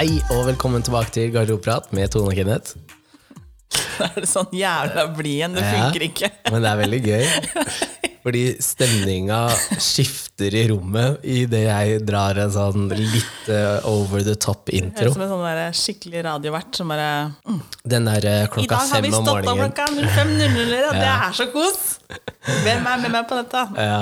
[0.00, 2.70] Hei og velkommen tilbake til Garderobeprat med Tone og Kenneth.
[3.68, 5.56] Da er det sånn jævla blid igjen.
[5.58, 6.28] Det funker ikke.
[6.54, 7.24] Men det er veldig gøy.
[8.24, 9.40] Fordi stemninga
[9.76, 15.10] skifter i rommet idet jeg drar en sånn litt eh, over the top-intro.
[15.10, 17.10] Høres ut som en sånn der skikkelig radiovert som bare
[17.44, 17.58] mm,
[17.92, 18.64] Den der morgenen.
[18.64, 21.82] I dag har vi fem om stått opp klokka 05.00, og det er så kos!
[22.64, 23.66] Hvem er med meg på dette?
[23.76, 24.00] Ja.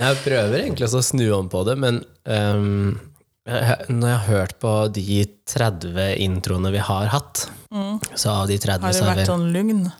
[0.00, 2.98] Jeg prøver egentlig også å snu om på det, men jeg-
[3.48, 7.46] når jeg har hørt på de 30 introene vi har hatt,
[8.14, 9.90] så av de 30 Har det vi vært sånn lugn?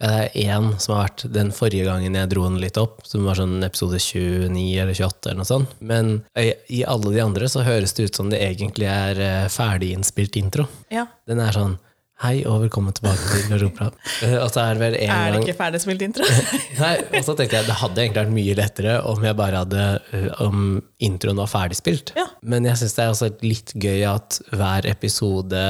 [0.00, 3.58] Én som har vært den forrige gangen jeg dro den litt opp, som var sånn
[3.66, 5.74] episode 29 eller 28 eller noe sånt.
[5.84, 9.48] Men i i alle de andre så høres det ut som det egentlig er eh,
[9.52, 10.64] ferdiginnspilt intro.
[10.88, 11.04] Ja.
[11.28, 11.76] Den er sånn
[12.20, 13.94] Hei og velkommen tilbake til Garderobeprat.
[14.26, 16.26] Eh, Og så er det vel en Er det gang ikke ferdigspilt intro?
[16.82, 19.84] Nei, og så tenkte jeg det hadde egentlig vært mye lettere om jeg bare hadde
[20.18, 20.66] eh, om
[21.00, 22.12] introen var ferdigspilt.
[22.20, 22.26] Ja.
[22.44, 25.62] Men jeg syns det er også litt gøy at hver episode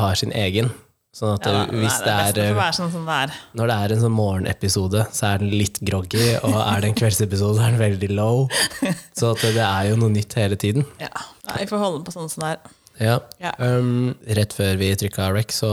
[0.00, 0.72] har sin egen.
[1.18, 3.36] Sånn at Ja, eh, hvis det er det å er sånn det er.
[3.60, 6.98] når det er en sånn morgenepisode, så er den litt groggy, og er det en
[7.02, 8.46] kveldsepisode, så er den veldig low.
[9.18, 10.84] Så det er jo noe nytt hele tiden.
[11.02, 11.10] Ja.
[11.58, 12.76] Vi får holde på sånn som det er.
[12.98, 13.16] Ja.
[13.38, 13.52] Ja.
[13.62, 15.70] Um, rett før vi trykka rec, så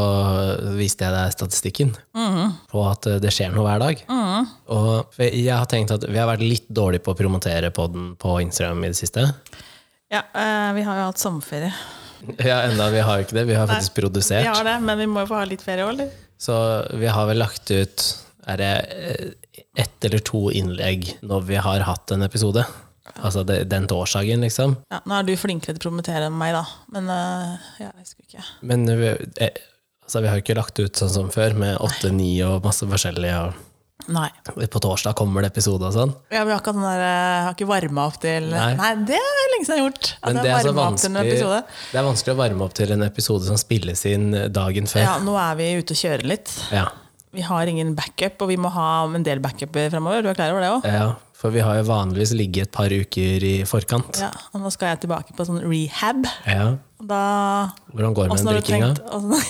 [0.78, 4.04] viste jeg deg statistikken på at uh, det skjer noe hver dag.
[4.72, 8.38] Og jeg har tenkt at vi har vært litt dårlige på å promotere podden på
[8.46, 9.26] Instagram i det siste.
[10.14, 11.74] Ja, uh, vi har jo hatt sommerferie.
[12.40, 13.48] Ja, enda vi har jo ikke det.
[13.50, 14.46] Vi har faktisk Vi produsert.
[14.48, 16.14] har det, men vi må jo få ha litt ferie òg, eller?
[16.42, 16.56] Så
[17.00, 18.06] vi har vel lagt ut
[18.46, 19.30] er det eh,
[19.82, 22.66] ett eller to innlegg når vi har hatt en episode.
[23.22, 24.76] Altså det, den årsaken, liksom.
[24.92, 26.66] Ja, nå er du flinkere til å promotere enn meg, da.
[26.96, 28.48] Men uh, ja, jeg husker ikke.
[28.68, 29.14] Men vi,
[29.46, 29.62] eh,
[30.04, 32.88] altså, vi har jo ikke lagt ut sånn som før, med åtte, ni og masse
[32.90, 33.46] forskjellige.
[33.46, 34.28] Og Nei.
[34.44, 36.12] på torsdag kommer det episode og sånn.
[36.34, 38.68] Ja, vi har ikke, den der, Jeg har ikke varma opp til Nei.
[38.78, 38.92] Nei.
[39.08, 40.12] det er lenge siden jeg har gjort.
[40.20, 40.68] Men det er,
[41.96, 45.06] det er vanskelig å varme opp til en episode som spilles inn dagen før.
[45.08, 46.52] Ja, nå er vi ute og kjører litt.
[46.76, 46.90] Ja.
[47.36, 50.24] Vi har ingen backup, og vi må ha en del backuper fremover.
[50.24, 50.86] Du er klar over det òg?
[50.92, 51.08] ja,
[51.46, 54.18] For vi har jo vanligvis ligget et par uker i forkant.
[54.18, 56.26] Ja, og nå skal jeg tilbake på sånn rehab.
[56.50, 56.72] Ja.
[57.06, 57.20] Da
[57.94, 58.88] Hvordan går det med den drikkinga?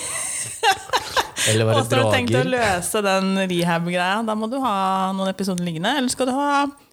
[1.46, 4.16] Eller var det åssen har du tenkt å løse den rehab-greia?
[4.26, 4.74] Da må du ha
[5.16, 5.92] noen episoder liggende.
[6.00, 6.48] Eller skal du ha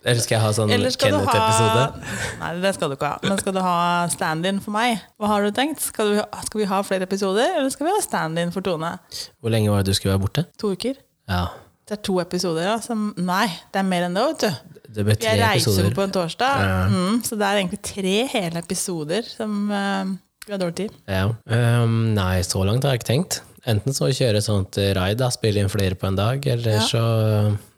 [0.05, 2.05] Eller skal jeg ha sånn Kenneth-episode?
[2.39, 3.17] Nei, det skal du ikke ha.
[3.25, 3.75] Men skal du ha
[4.13, 5.01] stand-in for meg?
[5.17, 5.81] Hva har du tenkt?
[5.83, 8.93] Skal, du, skal vi ha flere episoder, eller skal vi ha stand-in for Tone?
[9.41, 10.45] Hvor lenge var det du skulle være borte?
[10.63, 11.01] To uker?
[11.27, 11.47] Ja,
[11.89, 12.77] Det er to episoder, ja.
[12.83, 14.79] Som, nei, det er mer enn det, vet du.
[14.93, 15.95] Det ble tre Jeg reiser episoder.
[15.97, 16.61] på en torsdag,
[16.93, 20.13] mm, så det er egentlig tre hele episoder som eh,
[20.47, 20.95] vi har dårlig tid.
[21.07, 21.25] Ja.
[21.49, 23.41] Ehm, nei, så langt har jeg ikke tenkt.
[23.65, 26.81] Enten så kjøre sånt raid, da, spille inn flere på en dag, eller Ja.
[26.83, 27.03] så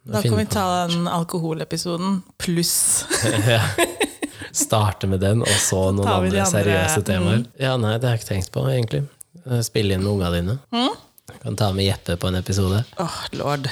[0.06, 3.06] Da kan finne vi på- ta den alkoholepisoden pluss
[3.48, 3.62] ja.
[4.56, 7.06] Starte med den, og så noen tar vi de andre andre, seriøse mm.
[7.10, 7.46] temaer.
[7.60, 9.02] Ja, nei, det har jeg ikke tenkt på, egentlig.
[9.46, 10.58] Eh, Spille inn med unga dine.
[10.74, 10.94] Mm.
[11.42, 12.84] Kan ta med Jeppe på en episode.
[13.02, 13.68] Åh, lord.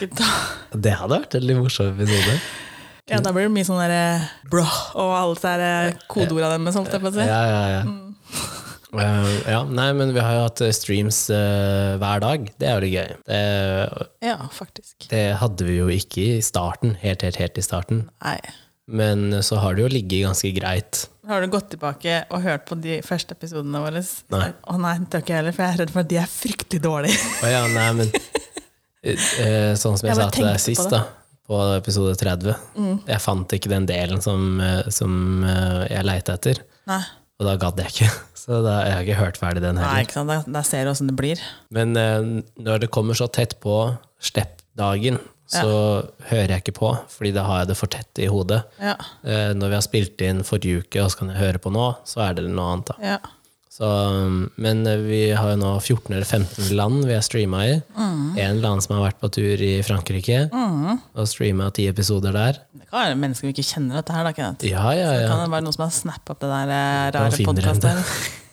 [0.00, 0.32] Ikke ta-
[0.84, 2.38] Det hadde vært en litt morsom episode.
[3.08, 4.02] Ja, da blir det mye sånn derre
[4.50, 7.24] bro og alle de her kodeordene deres, holdt jeg på å si.
[7.24, 7.82] Ja, ja, ja.
[7.88, 8.04] Mm.
[8.88, 12.48] Uh, ja, nei, men vi har jo hatt eh, streams uh, hver dag.
[12.60, 13.18] Det er jo litt gøy.
[13.28, 13.42] Det,
[14.24, 15.10] Ja, faktisk.
[15.12, 18.06] det hadde vi jo ikke i starten, helt, helt, helt i starten.
[18.24, 18.38] Nei.
[18.88, 21.02] Men så har det jo ligget ganske greit.
[21.28, 24.00] Har du gått tilbake og hørt på de første episodene våre?
[24.32, 24.46] Nei.
[24.64, 26.30] Å nei, det tør ikke jeg heller, for jeg er redd for at de er
[26.32, 27.18] fryktelig dårlige.
[27.44, 28.08] Å ja, nei, men
[29.04, 31.02] eh, eh, Sånn som jeg, Jeg sa til deg sist, da,
[31.48, 32.52] på episode 30
[33.08, 36.60] Jeg fant ikke den delen som, eh, som eh, jeg leita etter.
[36.90, 37.00] Nei,
[37.40, 38.10] Og da gadd jeg ikke.
[38.48, 40.30] Så da, jeg har ikke hørt ferdig den nei ikke sant?
[40.32, 41.40] Da, da ser du åssen det blir.
[41.74, 42.28] Men eh,
[42.60, 43.74] når det kommer så tett på
[44.24, 45.68] slippdagen, så
[46.28, 48.60] hører jeg ikke på, fordi da har jeg det for tett i hodet.
[48.82, 51.72] Ja, Eh, når vi har spilt inn forrige uke, og så kan jeg høre på
[51.72, 52.92] nå, så er det noe annet.
[52.92, 53.14] da.
[53.14, 53.18] ja.
[53.78, 57.60] Så, um, men eh, vi har jo nå 14 eller 15 land vi har streama
[57.68, 57.76] i.
[58.42, 62.58] En land som har vært på tur i Frankrike og streama ti episoder der.
[62.74, 64.66] Det kan være mennesker vi ikke kjenner dette her, da, Kenneth.
[64.66, 65.30] Ja, ja, ja.
[65.30, 68.12] kan det være noen som har snappa opp det der eh, rare podkastet.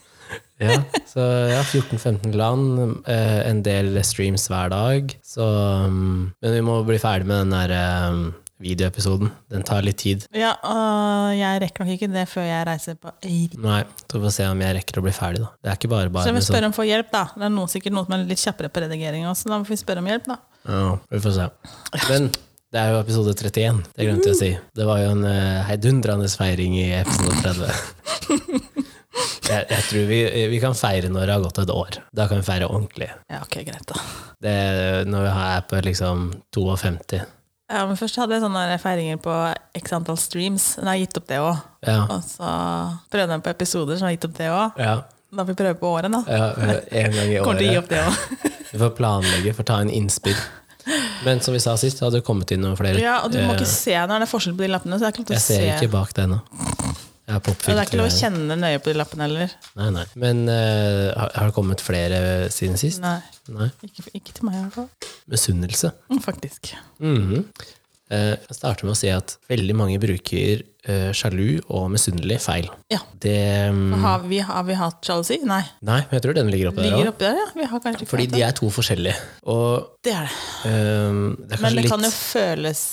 [0.62, 0.78] ja
[1.10, 5.14] så ja, 14-15 land, eh, en del streams hver dag.
[5.26, 5.46] Så,
[5.88, 8.26] um, men vi må bli ferdig med den der um,
[8.64, 9.32] videoepisoden.
[9.52, 10.24] Den tar litt tid.
[10.36, 13.58] Ja, og jeg rekker nok ikke det før jeg reiser på Eirik.
[13.62, 15.52] Nei, så får vi se om jeg rekker å bli ferdig, da.
[15.60, 17.24] Det er ikke bare bare Så vi spør sånn spørre om å få hjelp, da.
[17.36, 19.80] Det er noen, sikkert noen som er litt kjappere på redigering også, da må vi
[19.82, 20.40] spørre om hjelp, da.
[20.66, 21.50] Ja, vi får se.
[22.08, 22.32] Men
[22.76, 23.84] det er jo episode 31.
[23.96, 24.52] Det glemte jeg å si.
[24.76, 28.82] Det var jo en uh, heidundrende feiring i episode 30.
[29.46, 30.18] Jeg, jeg tror vi,
[30.52, 32.00] vi kan feire når det har gått et år.
[32.18, 33.08] Da kan vi feire ordentlig.
[33.32, 34.02] Ja, ok, greit, da.
[34.42, 34.56] Det,
[35.08, 36.24] når vi er på liksom
[36.58, 37.22] 52,
[37.72, 39.34] Ja, men Først hadde jeg sånne feiringer på
[39.80, 40.76] x antall streams.
[40.78, 41.64] Har jeg gitt opp det òg.
[41.88, 42.00] Ja.
[42.14, 42.50] Og så
[43.14, 44.82] prøvde jeg på episoder, så har jeg gitt opp det òg.
[44.86, 44.96] Ja.
[45.36, 46.22] Da får vi prøve på året, da.
[46.30, 46.46] ja
[47.02, 48.22] en gang i Kommer til å gi opp det òg.
[48.76, 50.36] Vi får planlegge, får ta en innspill.
[51.24, 53.00] Men som vi sa sist, det hadde kommet inn noen flere.
[53.00, 55.00] Ja, og du må Eh, ikke se når det er forskjell på de lappene.
[55.00, 55.70] Så det til Jeg ser se.
[55.78, 56.42] ikke bak det ennå.
[57.26, 59.54] Og det er ikke lov å kjenne nøye på de lappene heller.
[59.80, 60.04] Nei, nei.
[60.22, 62.20] Men uh, har, det kommet flere
[62.54, 63.02] siden sist?
[63.02, 63.18] Nei,
[63.50, 63.72] Nei.
[63.88, 65.10] ikke, ikke til meg i hvert fall.
[65.34, 65.90] Misunnelse.
[66.12, 66.76] Mm, Faktisk.
[67.02, 67.48] Mhm.
[68.14, 72.68] Eh, Jeg starter med å si at veldig mange bruker uh, sjalu og misunnelig feil.
[72.94, 73.00] Ja.
[73.18, 73.34] Det
[73.74, 73.96] um...
[74.04, 75.40] Har vi, har vi hatt sjalusi?
[75.42, 75.64] Nei.
[75.82, 77.48] Nei, men jeg tror den ligger oppe der Ligger oppi der, ja.
[77.58, 79.18] Vi har kanskje ikke Fordi de er to forskjellige.
[79.50, 80.38] Og Det er det.
[80.70, 82.84] ehm, det er Men det litt kan jo føles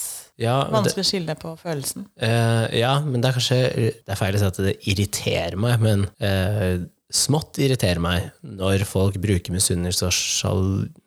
[0.42, 2.08] ja, vanskelig å skille på følelsen.
[2.20, 3.60] Uh, ja, men det er kanskje
[4.02, 8.86] Det er feil å si at det irriterer meg, men uh, smått irriterer meg når
[8.88, 10.64] folk bruker misunnelse og sjal,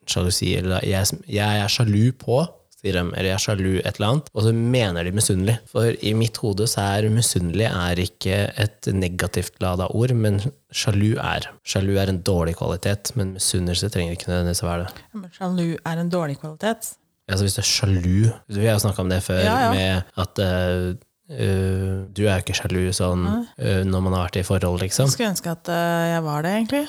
[0.10, 0.54] sjalusi.
[0.60, 2.44] Eller jeg, jeg er sjalu på,
[2.76, 5.58] sier de, eller jeg er sjalu et eller annet, og så mener de misunnelig.
[5.72, 10.42] For i mitt hode så er misunnelig er ikke et negativt lada ord, men
[10.76, 11.50] sjalu er.
[11.68, 15.08] Sjalu er en dårlig kvalitet, men misunnelse trenger ikke nødvendigvis å være det.
[15.24, 16.94] Men sjalu er en dårlig kvalitet.
[17.26, 18.18] Altså hvis du er sjalu
[18.54, 19.70] Vi har snakka om det før, Ja, ja.
[19.74, 20.94] med at uh,
[21.26, 25.10] du er jo ikke sjalu sånn uh, når man har vært i forhold, liksom.
[25.10, 26.84] Jeg skulle ønske at uh, jeg var det, egentlig.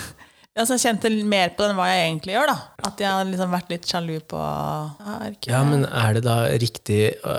[0.60, 2.52] altså, jeg kjente mer på den hva jeg egentlig gjør.
[2.52, 6.18] da At jeg har liksom vært litt sjalu på ja, er ikke, Ja, men er
[6.18, 7.38] det da riktig å,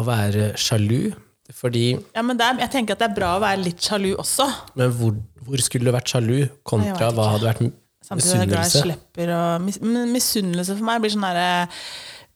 [0.00, 1.12] å være sjalu?
[1.54, 4.14] Fordi Ja, men det er, jeg tenker at det er bra å være litt sjalu
[4.16, 4.46] også.
[4.80, 7.66] Men hvor, hvor skulle du vært sjalu, kontra hva hadde vært
[8.04, 11.46] Samtidig er jeg slipper å Misunnelse for meg blir sånn herre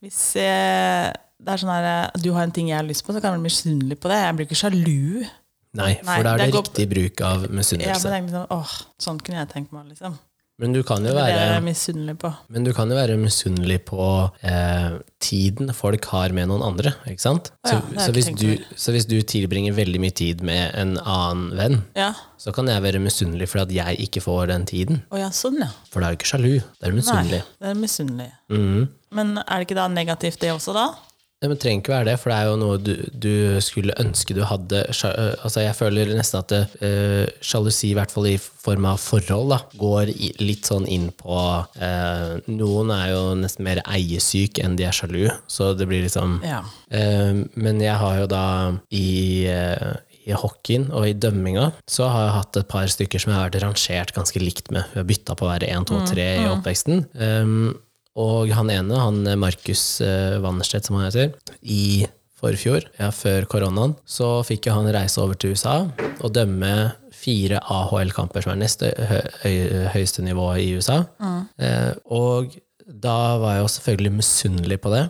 [0.05, 1.89] Hvis jeg, det er sånn her,
[2.23, 4.21] Du har en ting jeg har lyst på, så kan jeg bli misunnelig på det.
[4.23, 5.27] Jeg blir ikke sjalu.
[5.79, 8.09] Nei, for da er det det riktig bruk av misunnelse.
[8.09, 8.73] tenker liksom, åh,
[9.03, 10.17] sånn kunne jeg tenkt meg, liksom.
[10.59, 12.33] Men du kan jo være misunnelig på.
[12.51, 14.01] Men du kan jo være misunnelig på
[14.43, 16.93] eh, tiden folk har med noen andre.
[17.07, 17.53] ikke sant?
[17.63, 21.53] Så, ja, så, hvis du, så hvis du tilbringer veldig mye tid med en annen
[21.59, 22.11] venn, Ja.
[22.43, 25.03] så kan jeg være misunnelig for at jeg ikke får den tiden.
[25.15, 25.71] Oh, ja, sånn, ja.
[25.93, 26.57] For da er du ikke sjalu.
[26.81, 27.43] Det er misunnelig.
[27.47, 28.31] Nei, det er misunnelig.
[28.51, 28.89] Mhm.
[29.15, 30.89] Men er det ikke da negativt, det også, da?
[31.39, 34.41] Det trenger ikke være det, for det er jo noe du, du skulle ønske du
[34.43, 34.81] hadde.
[34.91, 39.61] Altså, jeg føler nesten at uh, sjalusi, i hvert fall i form av forhold, da,
[39.79, 44.89] går i, litt sånn inn på uh, Noen er jo nesten mer eiesyk enn de
[44.91, 46.65] er sjalu, så det blir liksom Ja.
[46.91, 48.45] uh, men jeg har jo da
[48.91, 53.39] i, i hockeyen og i dømminga så har jeg hatt et par stykker som jeg
[53.39, 54.91] har vært rangert ganske likt med.
[54.91, 57.07] Vi har bytta på å være 1, 2, 3 i oppveksten.
[57.15, 57.77] Um,
[58.19, 62.07] og han ene, han eh, Markus uh, Wannerstedt, som han heter, i
[62.39, 65.81] forfjor, ja, før koronaen, så fikk jo han reise over til USA
[66.23, 68.93] og dømme fire AHL-kamper, som er neste
[69.43, 71.01] høy høyeste nivå i USA.
[71.59, 72.55] Eh, og
[72.87, 75.09] da var jeg jo selvfølgelig misunnelig på det.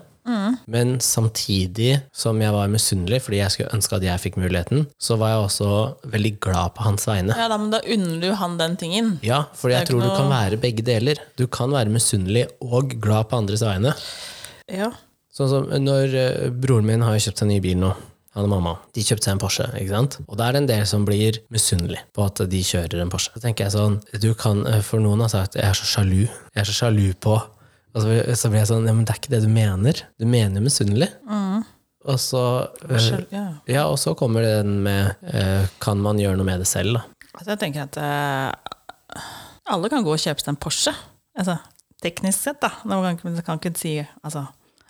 [0.70, 5.18] Men samtidig som jeg var misunnelig fordi jeg skulle ønske at jeg fikk muligheten, så
[5.20, 5.70] var jeg også
[6.14, 7.36] veldig glad på hans vegne.
[7.38, 9.12] ja da, men da unner du han den tingen.
[9.26, 10.10] Ja, for jeg tror noe...
[10.10, 11.20] du kan være begge deler.
[11.40, 13.94] Du kan være misunnelig og glad på andres vegne.
[14.68, 14.92] Ja.
[15.34, 17.92] Sånn som når eh, broren min har kjøpt seg ny bil nå.
[18.36, 18.72] Han og mamma.
[18.94, 19.64] De kjøpte seg en Porsche.
[19.80, 20.18] ikke sant?
[20.28, 23.32] Og da er det en del som blir misunnelig på at de kjører en Porsche.
[23.34, 26.28] Så tenker jeg sånn, du kan, eh, For noen har sagt 'jeg er så sjalu'.
[26.54, 27.40] Jeg er så sjalu på
[27.98, 30.02] Og så, så blir jeg sånn ja, men det er ikke det du mener.
[30.20, 31.10] Du mener misunnelig.
[32.08, 32.42] Og så
[32.88, 33.08] eh,
[33.68, 33.82] ja.
[33.90, 37.02] og så kommer den med eh, 'kan man gjøre noe med det selv', da?
[37.34, 39.24] Altså, jeg tenker at eh,
[39.68, 40.94] alle kan gå og kjøpe seg en Porsche.
[41.38, 41.58] Altså,
[42.02, 42.70] teknisk sett, da.
[42.88, 44.46] Man kan, ikke- kan ikke si altså,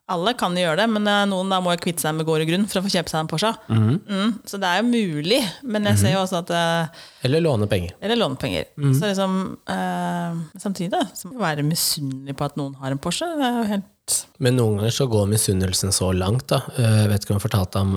[0.09, 2.41] Alle kan jo gjøre det, men eh, noen da må jo kvitte seg med gård
[2.45, 3.50] og grunn for å få kjøpe seg en Porsche.
[3.69, 7.69] Mm, så det er jo mulig, men jeg ser jo også at eh, Eller låne
[7.69, 7.93] penger.
[8.00, 8.71] Eller lånepenger.
[8.97, 9.37] Så liksom
[9.69, 11.05] eh, Samtidig, da.
[11.12, 14.19] Så må man være misunnelig på at noen har en Porsche, det er jo helt
[14.41, 16.49] Men noen ganger så går misunnelsen så langt.
[16.49, 16.62] da.
[16.81, 17.97] Jeg vet ikke om jeg fortalte om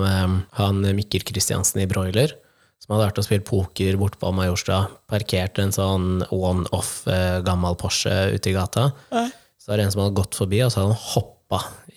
[0.60, 2.34] han Mikkel Kristiansen i Broiler,
[2.82, 4.82] som hadde vært og spilt poker borte på Majorstua.
[5.08, 8.90] Parkert en sånn one-off eh, gammel Porsche ute i gata.
[9.62, 11.30] Så var det en som hadde gått forbi, og så hadde han hoppa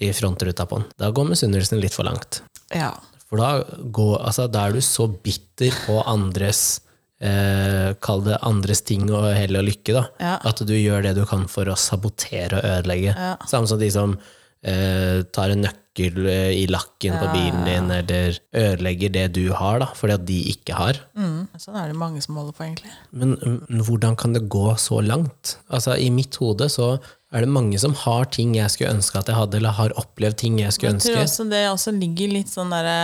[0.04, 0.90] i frontruta på den.
[1.00, 2.42] Da går misunnelsen litt for langt.
[2.74, 2.94] Ja.
[3.30, 3.52] For da,
[3.96, 6.82] går, altså, da er du så bitter på andres
[7.24, 10.06] eh, Kall det andres ting og hell og lykke, da.
[10.22, 10.36] Ja.
[10.52, 13.16] At du gjør det du kan for å sabotere og ødelegge.
[13.16, 13.36] Ja.
[13.50, 14.18] Samme som de som
[14.66, 19.82] eh, tar en nøkkel eh, i lakken på bilen din, eller ødelegger det du har,
[19.84, 21.02] da, fordi at de ikke har.
[21.18, 22.96] Mm, sånn er det mange som holder på, egentlig.
[23.16, 25.58] Men mm, hvordan kan det gå så langt?
[25.70, 26.96] Altså, I mitt hode så
[27.36, 30.38] er det mange som har ting jeg skulle ønske at jeg hadde, eller har opplevd
[30.39, 31.12] ting jeg skulle ønske.
[31.12, 32.98] Jeg tror også det også ligger litt sånn derre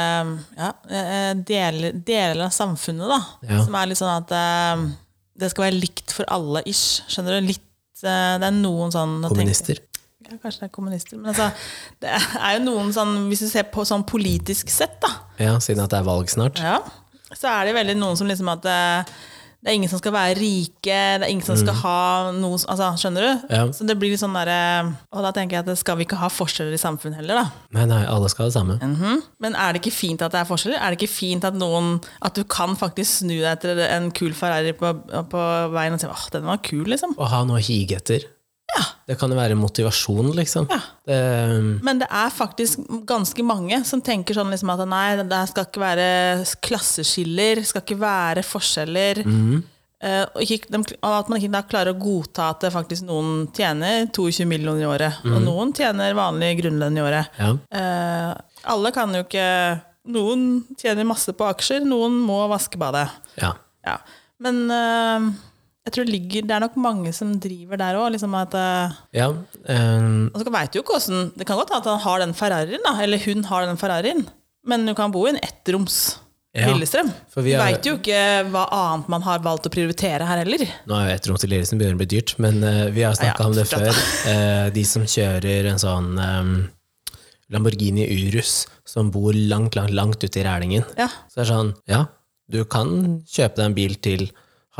[0.55, 3.19] ja, eh, deler, deler av samfunnet, da.
[3.49, 3.61] Ja.
[3.67, 4.85] Som er litt sånn at eh,
[5.41, 7.01] det skal være likt for alle, ish.
[7.11, 7.49] Skjønner du?
[7.51, 7.65] Litt,
[8.05, 9.83] eh, det er noen sånn Kommunister.
[10.21, 11.19] Ja, kanskje det er kommunister.
[11.19, 11.49] Men altså,
[11.99, 15.09] det er jo noen sånn Hvis du ser på sånn politisk sett, da,
[15.41, 16.61] Ja, Siden at det er valg snart.
[16.63, 16.77] ja,
[17.35, 18.65] så er det veldig noen som liksom at
[19.61, 21.97] det er ingen som skal være rike, det er ingen som skal ha
[22.33, 23.43] noe altså, Skjønner du?
[23.53, 23.61] Ja.
[23.75, 26.31] Så det blir litt sånn derre Og da tenker jeg at skal vi ikke ha
[26.33, 27.67] forskjeller i samfunnet heller, da.
[27.77, 28.79] Nei, nei, alle skal ha det samme.
[28.81, 29.21] Mhm.
[29.45, 30.81] Men er det ikke fint at det er forskjeller?
[30.81, 31.93] Er det ikke fint at noen
[32.25, 34.95] At du kan faktisk snu deg etter en kul Ferrari på,
[35.29, 37.13] på veien og si åh, den var kul, liksom?
[37.21, 38.25] Å ha noe å hige etter.
[38.71, 38.83] Ja.
[39.09, 40.69] Det kan jo være motivasjon, liksom.
[40.71, 40.79] Ja.
[41.07, 41.17] Det,
[41.83, 45.83] Men det er faktisk ganske mange som tenker sånn liksom at nei, det skal ikke
[45.83, 46.07] være
[46.63, 49.23] klasseskiller, skal ikke være forskjeller.
[50.01, 54.07] Eh, og ikke, de, at man ikke klarer å godta at det faktisk noen tjener
[54.09, 57.37] 22 millioner i året, og noen tjener vanlig grunnlønn i året.
[57.41, 57.51] ja.
[57.69, 58.31] Uh,
[58.71, 59.45] alle kan jo ikke
[60.11, 63.07] Noen tjener masse på aksjer, noen må vaske badet.
[63.37, 63.51] ja.
[63.85, 63.99] Ja.
[64.41, 65.27] Men eh,
[65.81, 68.11] jeg tror det, ligger, det er nok mange som driver der òg.
[68.13, 71.71] Liksom at, eh, ja um, og så vet du jo ikke hvordan, Det kan godt
[71.73, 74.27] hende at han har den Ferrarien, da, eller hun har den Ferrarien,
[74.67, 76.19] men du kan bo i en ettroms
[76.53, 77.09] Ja, Lillestrøm.
[77.31, 78.19] for vi veit jo ikke
[78.51, 80.65] hva annet man har valgt å prioritere her heller.
[80.85, 83.41] Nå er jo ettroms til Lillesen begynner å bli dyrt, men uh, vi har snakka
[83.41, 83.89] Ja, om det før.
[84.27, 86.53] Uh, de som kjører en sånn um,
[87.51, 90.85] Lamborghini Urus, som bor langt, langt, langt ute i Rælingen.
[90.99, 91.07] Ja.
[91.31, 92.05] Så det er sånn, ja,
[92.51, 94.27] du kan kjøpe deg en bil til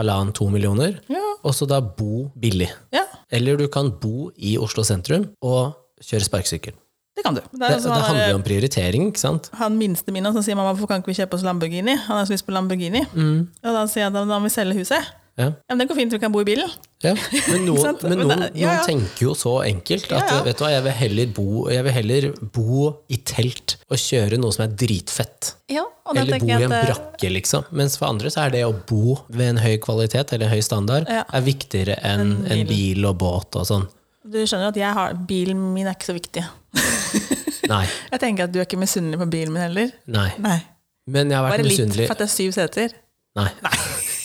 [0.01, 1.24] halvannen-to millioner, Ja.
[1.43, 2.70] og så da bo billig.
[2.93, 6.74] ja, Eller du kan bo i Oslo sentrum og kjøre sparkesykkel.
[7.15, 7.41] det kan du.
[7.41, 9.50] Det Det, det handler jo om prioritering, ikke sant?
[9.53, 11.96] han minste min som sier mamma, hvorfor kan ikke vi kjøpe oss Lamborghini?
[11.96, 13.05] Han har så lyst på Lamborghini.
[13.13, 13.48] Mm.
[13.63, 15.05] Og da sier jeg at da må vi selge huset.
[15.38, 15.46] Ja.
[15.70, 16.70] Ja, men det går fint, vi kan bo i bilen.
[17.01, 17.15] Ja,
[17.50, 20.93] men noen, men noen, noen tenker jo så enkelt at vet du hva, jeg vil,
[21.00, 25.53] heller bo, jeg vil heller bo i telt og kjøre noe som er dritfett.
[25.74, 27.65] Ja, Eller bo i en at, eh, brakke, liksom.
[27.74, 31.10] Mens for andre så er det å bo ved en høy kvalitet eller høy standard
[31.10, 31.24] Ja.
[31.34, 32.96] er viktigere enn En en bil.
[33.01, 33.88] bil og båt og sånn.
[34.22, 36.46] Du skjønner at jeg har, bilen min er ikke så viktig.
[37.72, 37.86] Nei.
[38.12, 39.91] Jeg tenker at du er ikke misunnelig på bilen min heller.
[40.05, 40.29] nei.
[40.38, 40.60] Nei.
[41.08, 42.93] Men jeg har vært Bare litt, for at det er syv seter.
[43.36, 43.48] Nei.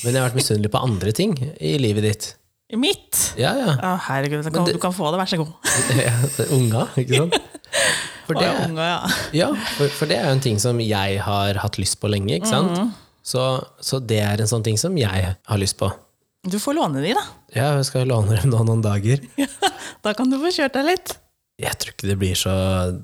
[0.04, 2.26] Men jeg har vært misunnelig på andre ting i livet ditt.
[2.66, 3.18] I mitt!
[3.38, 3.74] Ja, ja.
[3.78, 5.52] Å, herregud, du kan, du kan få det, vær så god.
[6.56, 7.36] Unga, ikke sant?
[8.26, 9.10] For det, ja, unge, ja.
[9.38, 9.46] ja,
[9.76, 12.50] for, for det er jo en ting som jeg har hatt lyst på lenge, ikke
[12.50, 12.72] sant?
[12.74, 12.88] Mhm.
[13.26, 13.42] Så,
[13.82, 15.92] så det er en sånn ting som jeg har lyst på.
[16.46, 17.22] Du får låne de, da.
[17.54, 19.22] Ja, jeg skal låne dem nå noen dager.
[20.02, 21.14] Da kan du få kjørt deg litt.
[21.56, 22.52] Jeg tror ikke det blir så,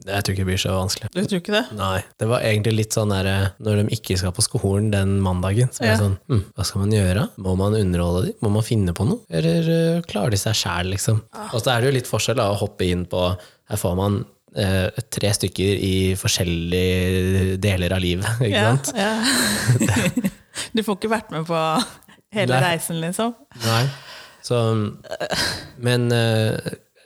[0.05, 1.09] jeg tror ikke det blir så vanskelig.
[1.15, 1.63] Du tror ikke det?
[1.79, 2.03] Nei.
[2.21, 3.29] Det var egentlig litt sånn der,
[3.65, 6.01] når de ikke skal på skolen den mandagen, så er det Ja.
[6.03, 7.23] sånn hm, Hva skal man gjøre?
[7.41, 8.35] Må man underholde dem?
[8.45, 9.23] Må man finne på noe?
[9.33, 11.23] Eller uh, klarer de seg sjæl, liksom?
[11.33, 11.49] Ah.
[11.57, 13.23] Og så er det jo litt forskjell da, å hoppe inn på
[13.73, 18.93] Her får man uh, tre stykker i forskjellige deler av livet, ikke Ja, sant?
[19.01, 20.29] ja.
[20.77, 21.57] Du får ikke vært med på
[22.37, 22.61] hele Nei.
[22.69, 23.33] reisen, liksom.
[23.65, 23.87] Nei.
[24.45, 24.59] Så
[25.81, 26.59] Men øh,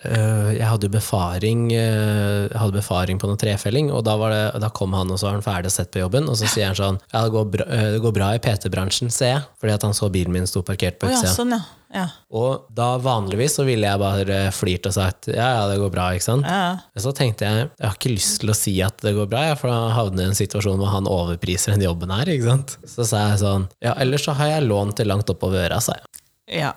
[0.05, 4.93] jeg hadde befaring øh, hadde befaring på noe trefelling, og da, var det, da kom
[4.95, 6.99] han, og så var han ferdig og sett på jobben, og så sier han sånn
[7.12, 9.97] Ja, det går bra, øh, det går bra i PT-bransjen, ser jeg, fordi at han
[9.97, 11.61] så bilen min sto parkert på Å ja, sånn, ja.
[11.97, 12.05] ja.
[12.31, 16.11] Og da vanligvis så ville jeg bare flirt og sagt ja, ja, det går bra,
[16.15, 16.47] ikke sant.
[16.47, 16.76] ja.
[16.93, 19.47] Men så tenkte jeg jeg har ikke lyst til å si at det går bra,
[19.59, 22.29] for da havner jeg i en situasjon hvor han overpriser den jobben her.
[22.37, 22.76] ikke sant?
[22.85, 25.97] Så sa jeg sånn Ja, ellers så har jeg lån til langt oppover øra, sa
[25.99, 26.21] jeg.
[26.61, 26.75] ja.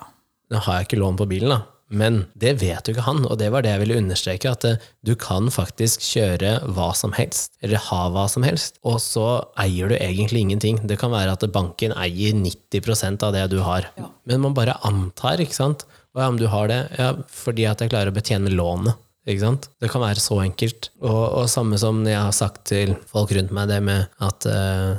[0.50, 1.60] Nå har jeg ikke lån på bilen, da.
[1.90, 4.52] Men det vet jo ikke han, og det var det jeg ville understreke.
[4.54, 9.00] At eh, du kan faktisk kjøre hva som helst, eller ha hva som helst, og
[9.02, 9.26] så
[9.60, 10.78] eier du egentlig ingenting.
[10.86, 13.90] Det kan være at banken eier 90% av det du har.
[14.28, 15.86] Men man bare antar, ikke sant.
[16.14, 18.98] Og ja, om du har det, ja, fordi at jeg klarer å betjene lånet.
[19.28, 19.68] Ikke sant?
[19.82, 20.90] Det kan være så enkelt.
[21.02, 24.96] Og, og samme som jeg har sagt til folk rundt meg, det med at uh,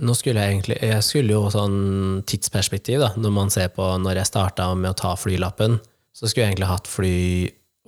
[0.00, 1.78] nå skulle jeg egentlig Jeg skulle jo sånn
[2.28, 5.78] tidsperspektiv, da, når man ser på når jeg starta med å ta flylappen,
[6.16, 7.16] så skulle jeg egentlig hatt fly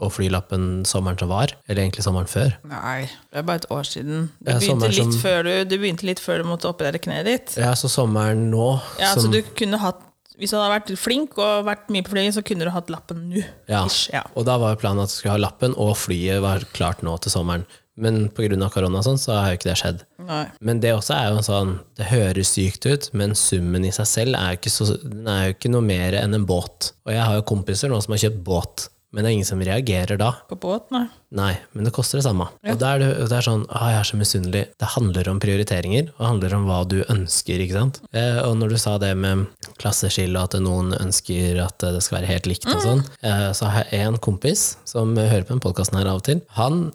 [0.02, 2.54] og flylappen sommeren som var, eller egentlig sommeren før.
[2.66, 4.30] Nei, det er bare et år siden.
[4.42, 7.24] Du Ja, begynte, litt som- før du, du begynte litt før du måtte operere kneet
[7.28, 7.56] ditt.
[7.60, 10.00] Ja, så sommeren nå Ja, som, så du kunne hatt
[10.40, 13.28] Hvis du hadde vært flink og vært mye på flyet, så kunne du hatt lappen
[13.30, 13.44] nå.
[13.68, 13.86] ja.
[14.10, 14.22] Ja.
[14.34, 17.30] Og da var planen at du skulle ha lappen, og flyet var klart nå til
[17.30, 17.66] sommeren.
[18.00, 18.70] Men pga.
[18.72, 20.04] korona sånn, så har jo ikke det skjedd.
[20.24, 20.46] Nei.
[20.64, 24.38] Men det også er jo sånn Det høres sykt ut, men summen i seg selv
[24.38, 24.88] er jo ikke, så,
[25.34, 26.92] er jo ikke noe mer enn en båt.
[27.06, 29.60] Og jeg har jo kompiser nå som har kjøpt båt, men det er ingen som
[29.60, 30.30] reagerer da.
[30.48, 31.04] På båt, nei.
[31.36, 32.46] Nei, men det koster det samme.
[32.64, 34.62] Og da er det, det er sånn ah, jeg er så misunnelig.
[34.80, 38.00] Det handler om prioriteringer, og det handler om hva du ønsker, ikke sant.
[38.16, 39.46] Eh, og når du sa det med
[39.80, 43.68] klasseskille, og at noen ønsker at det skal være helt likt og sånn, eh, så
[43.72, 46.40] har jeg en kompis som hører på den podkasten her av og til.
[46.56, 46.86] Han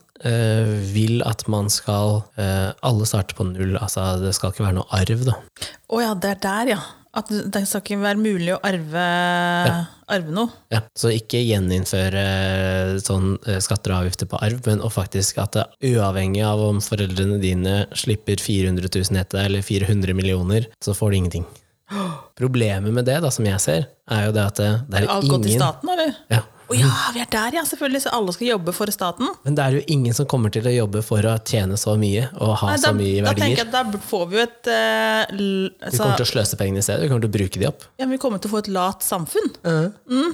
[0.93, 4.89] vil at man skal eh, Alle starter på null, altså det skal ikke være noe
[4.97, 5.36] arv, da.
[5.93, 6.79] Å ja, det er der, ja.
[7.17, 9.03] At det skal ikke være mulig å arve,
[10.13, 10.51] arve noe.
[10.74, 12.25] Ja, så ikke gjeninnføre
[13.01, 16.81] sånn eh, skatter og avgifter på arv, men og faktisk at det, uavhengig av om
[16.83, 21.47] foreldrene dine slipper 400 000 etter deg, eller 400 millioner, så får du ingenting.
[22.41, 25.31] Problemet med det, da, som jeg ser, er jo det at det, det er Alt
[25.31, 26.13] går til staten, eller?
[26.33, 28.01] ja, Å ja, vi er der, ja, selvfølgelig.
[28.03, 29.29] Så alle skal jobbe for staten.
[29.45, 32.25] Men det er jo ingen som kommer til å jobbe for å tjene så mye
[32.43, 33.27] og ha Nei, så mye verdier.
[33.27, 36.27] da tenker jeg at da får vi jo et uh, l- Vi altså, kommer til
[36.27, 37.05] å sløse pengene i stedet.
[37.05, 37.88] Vi kommer til å bruke de opp.
[37.95, 39.50] ja, men Vi kommer til å få et lat samfunn.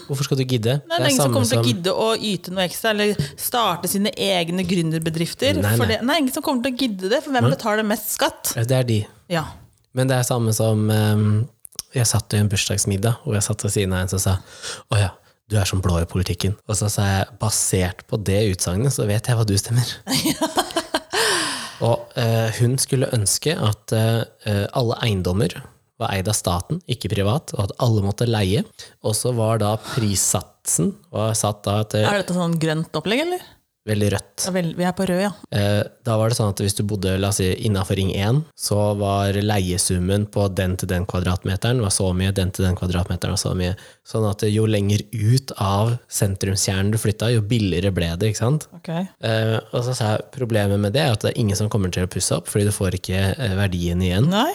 [0.09, 0.79] Hvorfor skal du gidde?
[0.89, 3.91] Nei, det er ingen som kommer til å gidde å yte noe ekstra, eller starte
[3.91, 5.61] sine egne gründerbedrifter.
[5.61, 5.87] Nei, nei.
[5.93, 8.55] Det, nei, ingen som kommer til å gidde det, for hvem betaler mest skatt?
[8.57, 9.01] Det er de.
[9.31, 9.45] Ja.
[9.93, 11.25] Men det er samme som um,
[11.93, 14.31] Jeg satt i en bursdagsmiddag, og jeg satt ved siden av en som sa
[14.89, 15.11] Å ja,
[15.53, 16.55] du er som blå i politikken.
[16.67, 19.93] Og så sa jeg basert på det utsagnet, så vet jeg hva du stemmer.
[21.87, 25.59] og eh, hun skulle ønske at eh, alle eiendommer
[26.01, 28.63] var eid av staten, ikke privat, og at alle måtte leie.
[29.05, 33.45] Og så var da prissatsen var satt da til Er dette sånn grønt opplegg, eller?
[33.89, 34.43] Veldig rødt.
[34.55, 35.31] Vel, vi er på rød, ja.
[35.51, 38.41] Eh, Da var det sånn at hvis du bodde la oss si, innenfor Ring 1,
[38.59, 43.35] så var leiesummen på den til den kvadratmeteren var så mye, den til den kvadratmeteren
[43.35, 43.73] var så mye.
[44.07, 48.31] Sånn at jo lenger ut av sentrumskjernen du flytta, jo billigere ble det.
[48.33, 48.67] ikke sant?
[48.79, 48.89] Ok.
[49.23, 51.91] Eh, og så sa jeg problemet med det er at det er ingen som kommer
[51.91, 54.29] til å pusse opp, fordi du får ikke eh, verdien igjen.
[54.31, 54.51] Nei.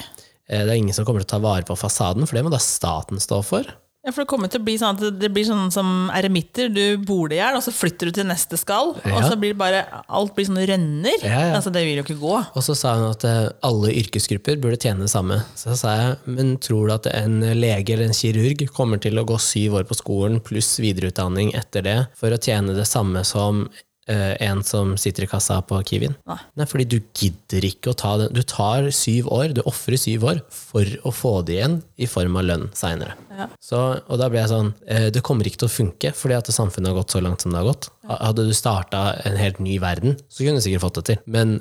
[0.49, 2.53] Eh, det er ingen som kommer til å ta vare på fasaden, for det må
[2.55, 3.69] da staten stå for.
[4.09, 6.71] Ja, for det kommer til å bli sånn at det blir sånn som eremitter.
[6.73, 8.95] Du bor det i hjel, og så flytter du til neste skall.
[8.97, 11.19] Og så blir det bare Alt blir sånne rønner.
[11.21, 11.59] Ja, ja.
[11.59, 12.33] Altså, det vil jo ikke gå.
[12.41, 15.43] Og så sa hun at eh, alle yrkesgrupper burde tjene det samme.
[15.59, 19.27] Så sa jeg, men tror du at en lege eller en kirurg kommer til å
[19.29, 23.67] gå syv år på skolen pluss videreutdanning etter det for å tjene det samme som
[24.09, 26.15] en som sitter i kassa på Kiwien?
[26.29, 26.39] Nei.
[26.59, 28.33] Nei, fordi du gidder ikke å ta den.
[28.35, 32.39] Du tar syv år, du ofrer syv år for å få det igjen i form
[32.41, 33.17] av lønn seinere.
[33.39, 33.49] Ja.
[33.51, 36.91] Og da ble jeg sånn eh, Det kommer ikke til å funke, fordi at samfunnet
[36.91, 37.91] har gått så langt som det har gått.
[38.09, 41.25] Hadde du starta en helt ny verden, så kunne du sikkert fått det til.
[41.31, 41.59] Men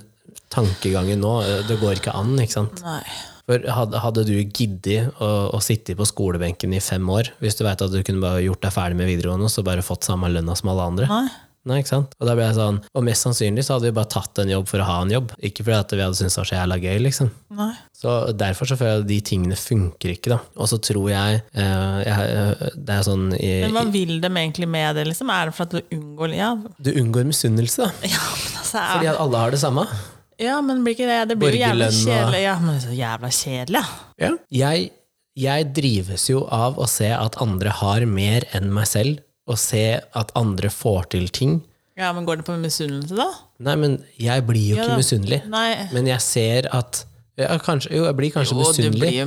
[0.53, 2.85] tankegangen nå, eh, det går ikke an, ikke sant?
[2.85, 3.01] Nei.
[3.47, 7.79] For hadde, du giddet å, å sitte på skolebenken i fem år, hvis du vet
[7.83, 10.55] at du kunne bare gjort deg ferdig med videregående, og så bare fått samme lønna
[10.59, 11.07] som alle andre?
[11.07, 11.29] Nei.
[11.67, 12.13] Nei, ikke sant?
[12.21, 14.69] Og da ble jeg sånn, og mest sannsynlig så hadde vi bare tatt en jobb
[14.69, 16.77] for å ha en jobb, ikke fordi at vi hadde syntes det var så jævla
[16.83, 17.31] gøy, liksom.
[17.57, 17.69] Nei.
[17.97, 20.39] Så derfor så føler jeg at de tingene funker ikke, da.
[20.61, 24.29] Og så tror jeg, eh, jeg eh, Det er sånn i, Men hva vil de
[24.29, 25.07] egentlig med det?
[25.09, 25.31] liksom?
[25.33, 27.89] Er det for at du unngår Ja, Du unngår misunnelse, da.
[28.13, 29.87] ja men altså er, Fordi at alle har det samme.
[30.37, 32.41] Ja, men blir ikke det Det blir jo jævla kjedelig.
[32.45, 33.83] Ja, men så jævla kjedelig,
[34.21, 34.31] ja.
[34.53, 34.89] Jeg,
[35.37, 39.83] jeg drives jo av å se at andre har mer enn meg selv, og se
[40.21, 41.59] at andre får til ting.
[41.97, 43.25] Ja, men går det på misunnelse, da?
[43.65, 45.39] Nei, men jeg blir jo Ja ikke misunnelig.
[45.95, 47.05] Men jeg ser at
[47.37, 48.65] ja, kanskje, Jo, jeg blir kanskje Jo, du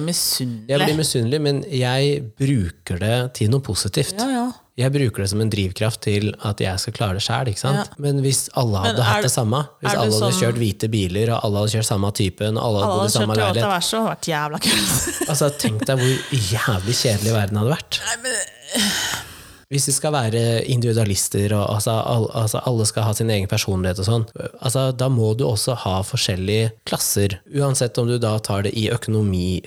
[0.03, 0.67] misunnelig.
[0.71, 4.17] Jeg blir misunnelig, men jeg bruker det til noe positivt.
[4.19, 4.49] Ja, ja.
[4.81, 7.51] Jeg bruker det som en drivkraft til at jeg skal klare det sjæl.
[7.63, 7.85] Ja.
[8.03, 11.35] Men hvis alle hadde er hatt det samme, hvis alle hadde sånn- kjørt hvite biler,
[11.37, 14.05] og alle hadde kjørt samme typen, og alle hadde Alle hadde samme leilighet det hadde
[14.11, 15.29] vært jævla kult.
[15.31, 16.15] Altså, Tenk deg hvor
[16.55, 19.27] jævlig kjedelig verden hadde vært.
[19.71, 24.01] Hvis vi skal være individualister, og altså, all, altså, alle skal ha sin egen personlighet
[24.03, 24.25] og sånn,
[24.59, 27.37] altså, da må du også ha forskjellige klasser.
[27.55, 29.63] Uansett om du da tar det i økonomisyn,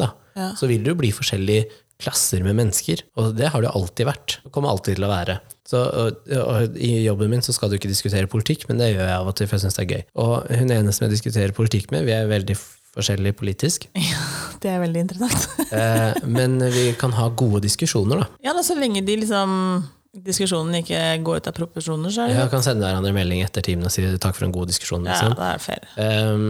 [0.00, 0.52] da, Ja.
[0.56, 1.66] så vil det jo bli forskjellige
[1.98, 3.02] klasser med mennesker.
[3.18, 4.38] Og det har det alltid vært.
[4.44, 5.40] Det kommer alltid til å være.
[5.68, 9.04] Så, og, og, I jobben min så skal du ikke diskutere politikk, men det gjør
[9.04, 10.02] jeg av og til, for jeg syns det er gøy.
[10.22, 12.56] Og hun ene som jeg diskuterer politikk med, vi er veldig
[12.98, 13.88] forskjellige politisk.
[14.10, 14.24] Ja,
[14.62, 15.48] Det er veldig interessant.
[15.78, 18.28] Eh, men vi kan ha gode diskusjoner, da.
[18.42, 19.50] Ja, da, så lenge de liksom
[20.24, 23.62] diskusjonen ikke går ut av proporsjoner, så er det ja, kan sende hverandre melding etter
[23.62, 25.04] timen og si takk for en god diskusjon.
[25.06, 25.36] ja, Liksom.
[25.36, 25.84] det er fair.
[26.00, 26.46] Um,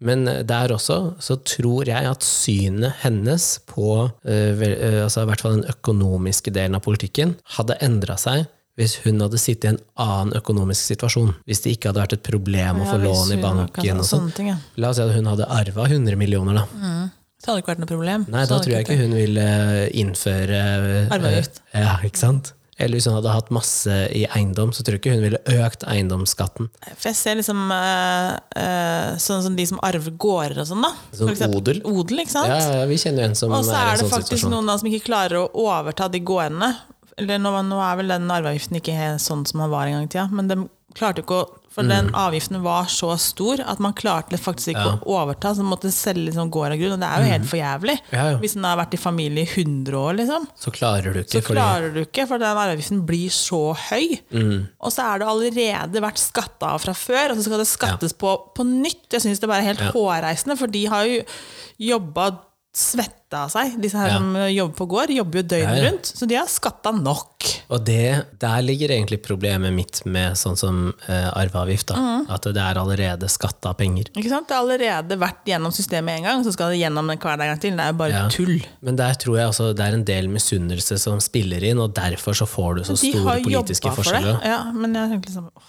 [0.00, 3.90] men der også så tror jeg at synet hennes på
[4.24, 8.46] eh, vel- eh, altså i hvert fall den økonomiske delen av politikken hadde endra seg
[8.80, 11.34] hvis hun hadde sittet i en annen økonomisk situasjon.
[11.48, 13.98] Hvis det ikke hadde vært et problem å få Ja, lån i banken.
[14.00, 14.30] og sånn.
[14.34, 14.56] ting, ja.
[14.80, 16.54] La oss si at hun hadde arva 100 millioner.
[16.62, 17.10] da.
[17.40, 18.24] Det hadde ikke vært noe problem.
[18.28, 19.44] Nei, da tror jeg ikke hun ville
[19.96, 20.58] innføre
[21.04, 21.62] eh, Arveavgift.
[21.72, 22.52] Ja, ikke sant?
[22.80, 25.84] Eller hvis hun hadde hatt masse i eiendom, så tror jeg ikke hun ville økt
[25.84, 26.70] eiendomsskatten.
[26.94, 30.92] For jeg ser liksom øh, øh, sånn som de som arver gårder og sånn, da.
[31.16, 31.82] Sånn odel?
[31.84, 32.48] Odel, ikke sant?
[32.48, 33.68] Ja, ja, vi kjenner jo en som er i en sånn situasjon.
[33.68, 34.54] Og så er det sånn faktisk situasjon.
[34.56, 36.70] noen da som ikke klarer å overta de gårdene.
[37.18, 40.04] Eller nå, nå er vel den arveavgiften ikke helt sånn som den var en gang
[40.04, 40.60] i tida, men de
[40.98, 44.96] klarte ikke å for den avgiften var så stor at man klarte faktisk ikke Mm.
[44.98, 45.06] Ja.
[45.06, 45.52] å overta.
[45.54, 46.92] Så man måtte selge liksom gård og grunn.
[46.96, 47.94] Og det er jo helt for jævlig.
[48.10, 48.16] Mm.
[48.18, 48.24] Ja.
[48.42, 50.48] Hvis den har vært i familie i 100 år, liksom.
[50.58, 54.18] Så klarer du Så ikke, fordi klarer du ikke, for den arveavgiften blir så høy.
[54.34, 54.66] Mm.
[54.82, 58.12] Og så er det allerede vært skatta av fra før, og så skal det skattes
[58.18, 59.06] på på nytt.
[59.12, 61.22] Jeg syns det bare er helt hårreisende, for de har jo
[61.78, 62.32] jobba
[62.72, 63.72] svetta av seg.
[63.82, 64.18] Disse her Ja.
[64.18, 65.90] som jobber på gård, jobber jo døgnet Ja, ja.
[65.90, 67.46] rundt, så de har skatta nok.
[67.70, 71.90] Og det, der ligger egentlig problemet mitt med sånn som eh, arveavgift.
[71.90, 72.28] Mm.
[72.30, 74.04] At det er allerede skatta penger.
[74.14, 74.46] Ikke sant?
[74.48, 77.58] Det har allerede vært gjennom systemet en gang, så skal det gjennom den hver gang
[77.60, 77.74] til.
[77.76, 78.56] Det er jo bare tull.
[78.82, 82.34] Men der tror jeg også det er en del misunnelse som spiller inn, og derfor
[82.38, 84.38] så får du så store politiske forskjeller.
[84.38, 84.50] for det.
[84.54, 85.62] Ja, men jeg tenker liksom åh,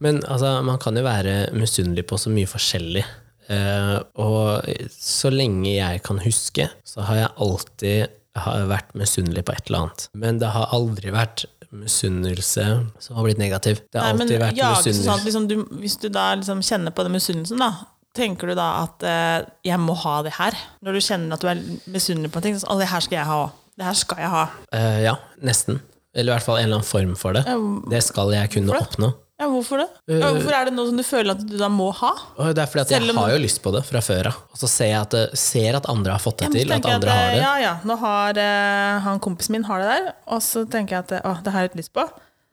[0.00, 3.04] Men altså, man kan jo være misunnelig på så mye forskjellig.
[3.52, 9.54] Eh, og så lenge jeg kan huske, så har jeg alltid har vært misunnelig på
[9.56, 10.08] et eller annet.
[10.12, 12.64] Men det har aldri vært misunnelse
[13.02, 13.82] som har blitt negativ.
[13.92, 15.14] Det har Nei, alltid vært sånn misunnelse.
[15.16, 17.72] at liksom, du, Hvis du da liksom kjenner på den misunnelsen, da,
[18.16, 20.56] tenker du da at eh, 'jeg må ha det her'?
[20.82, 23.00] Når du kjenner at du er misunnelig på en ting, så sånn, 'å, det her
[23.00, 23.52] skal jeg ha òg'.
[23.76, 24.44] Det her skal jeg ha.
[24.72, 25.82] Uh, ja, nesten.
[26.16, 27.44] Eller i hvert fall en eller annen form for det.
[27.92, 29.12] Det skal jeg kunne oppnå.
[29.36, 29.86] Ja, hvorfor det?
[30.16, 32.10] Ja, hvorfor er det noe som du føler at du da må ha?
[32.56, 34.36] Det er fordi at Selv jeg om- har jo lyst på det fra før av.
[34.52, 37.10] Og så ser jeg at, ser at andre har fått det til, at tenker andre
[37.10, 37.42] har det.
[37.42, 41.04] Ja, ja, nå har eh, han kompisen min har det der, og så tenker jeg
[41.04, 42.06] at eh, å, det har jeg litt lyst på.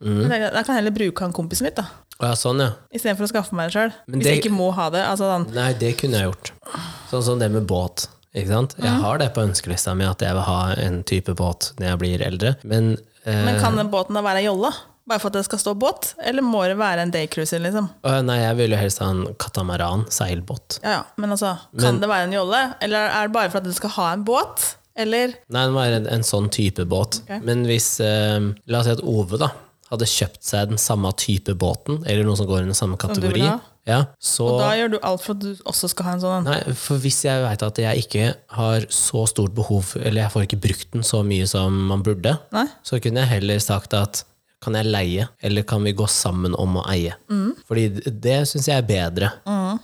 [0.04, 0.18] Mm.
[0.20, 1.86] Så tenker jeg, Da kan jeg heller bruke han kompisen mitt, da.
[2.20, 2.70] Å ja, sånn, ja.
[2.92, 3.92] Istedenfor å skaffe meg det sjøl.
[4.06, 5.00] Men Hvis jeg det- ikke må ha det.
[5.08, 6.52] Altså, sånn, Nei, det kunne jeg gjort.
[7.10, 8.08] Sånn som det med båt.
[8.34, 8.74] Ikke sant?
[8.76, 11.98] Jeg har det på ønskelista mi at jeg vil ha en type båt når jeg
[11.98, 12.56] blir eldre.
[12.64, 14.72] Men, eh, men kan den båten da være ei jolle?
[15.08, 16.14] Bare for at det skal stå båt?
[16.24, 17.90] Eller må det være en daycruiser, liksom?
[18.06, 20.78] Uh, nei, jeg vil jo helst ha en katamaran, seilbåt.
[20.80, 21.02] Ja, ja.
[21.20, 22.62] Men altså, kan Men- det være en jolle?
[22.80, 24.76] Eller er det bare for at du skal ha en båt?
[24.96, 27.18] Eller Nei, det må være en, en sånn type båt.
[27.26, 27.40] Okay.
[27.42, 29.50] Men hvis uh, La oss si at Ove da
[29.90, 33.44] hadde kjøpt seg den samme type båten, eller noe som går under samme kategori,
[33.84, 36.46] ja, så Og da gjør du alt for at du også skal ha en sånn.
[36.48, 40.46] Nei, for hvis jeg veit at jeg ikke har så stort behov, eller jeg får
[40.46, 42.64] ikke brukt den så mye som man burde, Nei?
[42.86, 44.24] så kunne jeg heller sagt at
[44.64, 47.14] kan jeg leie, eller kan vi gå sammen om å eie?
[47.30, 47.52] Mm.
[47.68, 49.30] Fordi det, syns jeg er bedre.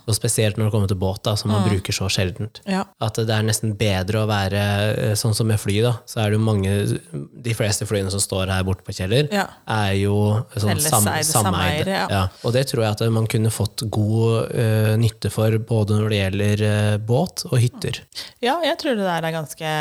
[0.07, 2.61] Og spesielt når det kommer til båt, da, som man bruker så sjeldent.
[2.69, 2.83] Ja.
[3.03, 5.93] At det er nesten bedre å være eh, sånn som med fly, da.
[6.09, 6.71] Så er det jo mange
[7.11, 9.47] De fleste flyene som står her borte på Kjeller, Ja.
[9.67, 10.15] er jo
[10.55, 11.27] sånn sam, sameide.
[11.27, 12.23] sameiere, ja.
[12.45, 16.19] Og det tror jeg at man kunne fått god uh, nytte for, både når det
[16.21, 18.01] gjelder uh, båt og hytter.
[18.43, 19.73] Ja, jeg tror det der er ganske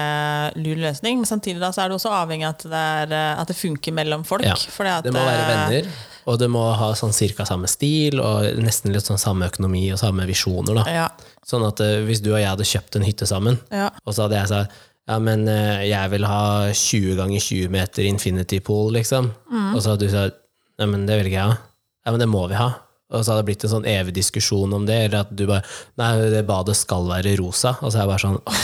[0.60, 3.50] lur løsning, men samtidig da så er det også avhengig av at det, er, at
[3.50, 4.46] det funker mellom folk.
[4.46, 4.56] Ja.
[4.56, 5.90] fordi at, Det må være eh, venner,
[6.30, 10.00] og det må ha sånn cirka samme stil, og nesten litt sånn samme økonomi og
[10.02, 10.82] samme visjoner.
[10.82, 10.84] da.
[10.90, 11.08] Ja,
[11.46, 13.88] Sånn at eh, hvis du og jeg hadde kjøpt en hytte sammen, ja.
[14.04, 14.78] og så hadde jeg sagt
[15.10, 19.32] ja, men eh, jeg vil ha 20 ganger 20 meter infinity pool, liksom.
[19.50, 19.72] Mm.
[19.72, 20.38] Og så hadde du sagt
[20.80, 21.56] ja, men det ikke jeg ha.
[22.06, 22.70] Ja, men det må vi ha.
[23.10, 25.64] Og så hadde det blitt en sånn evig diskusjon om det, eller at du bare
[26.00, 27.74] Nei, det badet skal være rosa.
[27.82, 28.62] Og så er jeg bare sånn åh,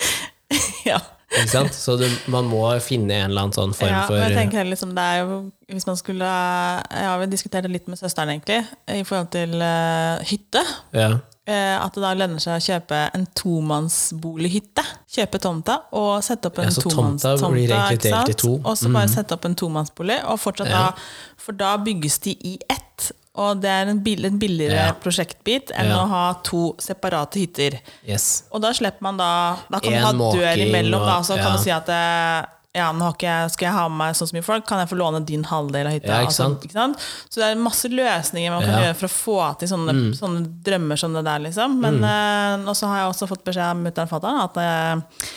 [0.90, 0.98] ja.
[1.30, 1.74] Ikke sant?
[1.74, 4.96] Så du, man må finne en eller annen sånn form ja, for jeg tenker liksom
[4.96, 5.36] det er jo
[5.70, 10.64] Hvis man skulle ja, Vi diskuterte litt med søsteren, egentlig, i forhold til uh, hytte.
[10.96, 11.12] ja.
[11.50, 14.84] Uh, at det da lønner seg å kjøpe en tomannsbolighytte.
[15.10, 18.52] Kjøpe tomta og sette opp en Ja, så tomanns- tomta blir egentlig delt i to.
[18.58, 18.66] Mhm.
[18.66, 20.92] Og så bare sette opp en tomannsbolig, og fortsatt da
[21.40, 23.10] For da bygges de i ett.
[23.40, 24.92] Og det er en, bill, en billigere Ja.
[25.00, 25.98] prosjektbit enn Ja.
[26.02, 27.78] å ha to separate hytter.
[28.06, 28.44] Yes.
[28.52, 29.30] Og da slipper man da
[29.70, 32.44] Da kan En man ha dør måking imellom, da, så kan du si at eh,
[32.74, 34.88] ja, nå jeg- skal jeg ha med meg så og så mye folk, kan jeg
[34.92, 36.06] få låne din halvdel av hytta?
[36.06, 36.98] Ja, ikke Altså, ikke sant?
[37.30, 38.76] Så det er masse løsninger man kan Ja.
[38.78, 38.84] Mm.
[38.84, 41.80] gjøre for å få til sånne, sånne drømmer som det der, liksom.
[41.80, 42.68] Men mm.
[42.68, 45.30] og så har jeg også fått beskjed av mutter'n og fatter'n at jeg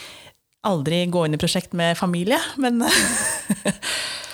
[0.65, 2.39] aldri gå inn i prosjekt med familie.
[2.57, 3.71] Men Eh,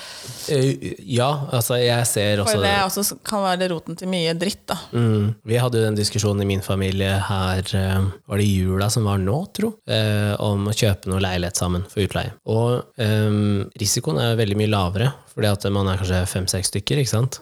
[0.49, 4.77] Ja, altså jeg ser også for det også kan være roten til mye dritt, da.
[4.91, 5.35] Mm.
[5.47, 9.21] Vi hadde jo den diskusjonen i min familie her eh, Var det jula som var
[9.21, 9.73] nå, tro?
[9.89, 12.33] Eh, om å kjøpe noe leilighet sammen for utleie.
[12.49, 13.39] Og eh,
[13.79, 17.41] risikoen er veldig mye lavere, fordi at man er kanskje fem-seks stykker, ikke sant?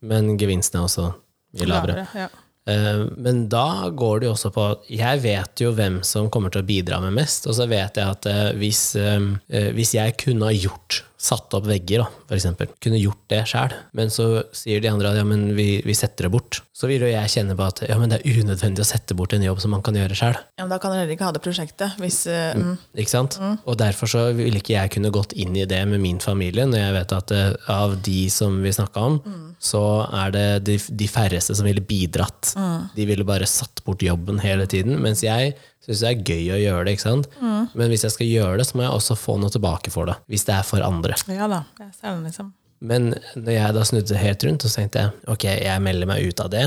[0.00, 2.00] Men gevinsten er også mye lavere.
[2.02, 2.46] Lavere, ja.
[2.68, 6.62] Eh, Men da går det jo også på Jeg vet jo hvem som kommer til
[6.62, 9.16] å bidra med mest, og så vet jeg at eh, hvis, eh,
[9.48, 12.70] eh, hvis jeg kunne ha gjort Satt opp vegger, da, eksempel.
[12.80, 13.74] Kunne gjort det sjæl.
[13.96, 16.62] Men så sier de andre at ja, men vi, vi setter det bort.
[16.72, 19.34] Så vil jo jeg kjenne på at ja, men det er unødvendig å sette bort
[19.36, 20.38] en jobb som man kan gjøre sjæl.
[20.56, 21.98] ja, men da kan du heller ikke ha det prosjektet.
[22.00, 22.72] Hvis, uh, mm.
[23.04, 23.36] Ikke sant?
[23.68, 26.84] Og derfor så ville ikke jeg kunne gått inn i det med min familie, når
[26.86, 29.20] jeg vet at uh, av de som vi snakka om,
[29.60, 29.82] så
[30.22, 32.54] er det de, de færreste som ville bidratt.
[32.96, 35.52] De ville bare satt bort jobben hele tiden, mens jeg
[35.84, 36.94] syns det er gøy å gjøre det.
[36.96, 37.28] ikke sant?
[37.40, 40.16] Men hvis jeg skal gjøre det, så må jeg også få noe tilbake for det.
[40.30, 41.16] Hvis det er for andre.
[41.32, 41.64] Ja da.
[41.80, 42.52] Jeg ser den, liksom.
[42.80, 46.40] Men når jeg da snudde helt rundt, så tenkte jeg ok, jeg melder meg ut
[46.40, 46.66] av det.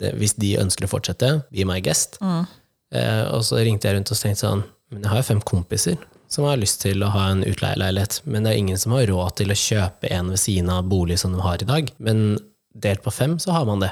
[0.00, 2.16] det hvis de ønsker å fortsette, be my guest.
[2.20, 6.00] Eh, og så ringte jeg rundt og tenkte sånn Men jeg har jo fem kompiser
[6.30, 9.36] som har lyst til å ha en utleieleilighet, men det er ingen som har råd
[9.40, 11.90] til å kjøpe en ved siden av bolig som de har i dag.
[11.98, 12.38] Men
[12.70, 13.90] delt på fem, så har man det.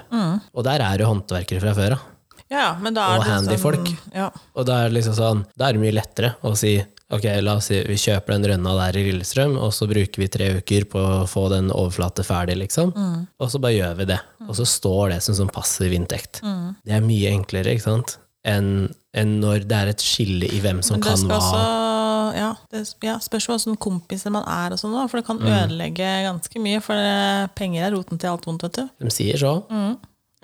[0.54, 2.04] Og der er jo håndverkere fra før av.
[2.50, 3.76] Ja, ja, men da er Og handyfolk.
[3.76, 4.14] handy sånn, folk.
[4.14, 4.30] Ja.
[4.56, 6.78] Og da er liksom sånn, da er det mye lettere å si
[7.10, 10.26] ok, la oss si vi kjøper den rønna der i Lillestrøm, og så bruker vi
[10.28, 12.92] tre uker på å få den overflate ferdig, liksom.
[13.40, 14.18] Og så bare gjør vi det.
[14.46, 16.42] Og så står det som sånn passiv inntekt.
[16.84, 20.82] Det er mye enklere, ikke sant, enn en når det er et skille i hvem
[20.84, 21.38] som kan hva.
[22.36, 25.48] ja, det ja, spørs hva slags kompiser man er, og sånn, for det kan Mm.
[25.48, 26.80] ødelegge ganske mye.
[26.82, 26.94] For
[27.56, 28.88] penger er roten til alt vondt, vet du.
[29.00, 29.64] De sier så.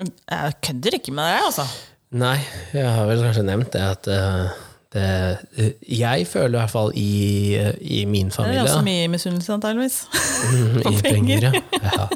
[0.00, 1.66] Jeg kødder ikke med det, altså.
[2.14, 2.38] Nei,
[2.70, 4.52] jeg har vel kanskje nevnt det at uh,
[4.94, 5.06] det,
[5.58, 7.08] uh, Jeg føler i hvert fall i,
[7.58, 10.04] uh, i min Det er også mye misunnelse, antakeligvis.
[10.78, 11.50] i på penger.
[11.50, 11.58] penger.
[11.82, 11.96] Ja.
[11.98, 12.06] ja.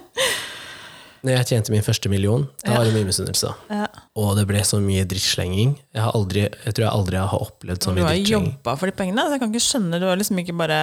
[1.26, 3.50] Når jeg tjente min første million, da var det mye misunnelse.
[3.74, 3.88] Ja.
[4.22, 5.74] Og det ble så mye drittslenging.
[5.90, 8.28] Jeg, har aldri, jeg tror jeg aldri har opplevd så mye drittslenging.
[8.28, 10.54] Du har jobba for de pengene, så jeg kan ikke skjønne Du har liksom ikke
[10.62, 10.82] bare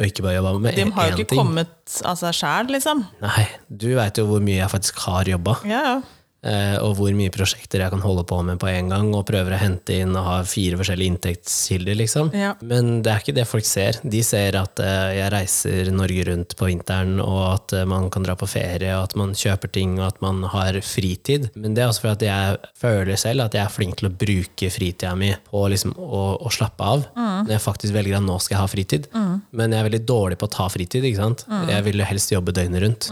[0.00, 0.40] ikke bare
[0.74, 1.38] De har jo ikke ting.
[1.38, 3.04] kommet av seg sjæl, liksom.
[3.22, 5.60] Nei, du veit jo hvor mye jeg faktisk har jobba.
[5.70, 6.00] Ja, ja.
[6.40, 9.52] Eh, og hvor mye prosjekter jeg kan holde på med på en gang, og prøver
[9.52, 12.30] å hente inn og ha fire forskjellige inntektskilder, liksom.
[12.36, 12.54] Ja.
[12.64, 13.98] Men det er ikke det folk ser.
[14.00, 18.24] De ser at eh, jeg reiser Norge rundt på vinteren, og at eh, man kan
[18.24, 21.50] dra på ferie, og at man kjøper ting, og at man har fritid.
[21.60, 24.72] Men det er også fordi jeg føler selv at jeg er flink til å bruke
[24.72, 27.04] fritida mi på liksom å, å slappe av.
[27.44, 29.08] Når jeg faktisk velger at nå skal jeg ha fritid.
[29.56, 31.04] Men jeg er veldig dårlig på å ta fritid.
[31.04, 31.44] ikke sant?
[31.68, 33.10] Jeg vil jo helst jobbe døgnet rundt.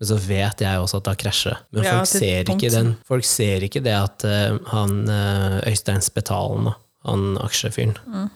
[0.00, 1.58] Men så vet jeg også at da krasjer det.
[1.76, 6.00] Men Ja, folk, ser ikke den, folk ser ikke det at uh, han uh, Øystein
[6.04, 6.74] Spetalen, da,
[7.08, 7.94] han aksjefyren,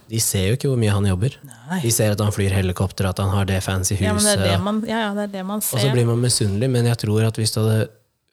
[0.08, 1.34] de ser jo ikke hvor mye han jobber.
[1.40, 1.56] Mm.
[1.70, 1.80] Nei.
[1.82, 4.06] De ser at han flyr helikopter, at han har det fancy huset.
[4.08, 6.70] Ja, det det man, ja, ja, det er det man og så blir man misunnelig,
[6.72, 7.82] men jeg tror at hvis du hadde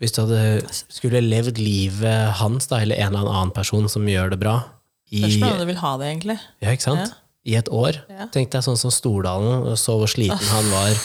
[0.01, 0.43] hvis du hadde
[0.89, 4.55] skulle levd livet hans, da, eller en eller annen person som gjør det bra,
[5.11, 6.37] i, Spørsmålet er du vil ha det, egentlig.
[6.63, 7.17] ja, ikke sant?
[7.45, 7.97] I et år.
[8.09, 8.27] Ja.
[8.33, 10.95] Tenk deg sånn som Stordalen, og så hvor sliten han var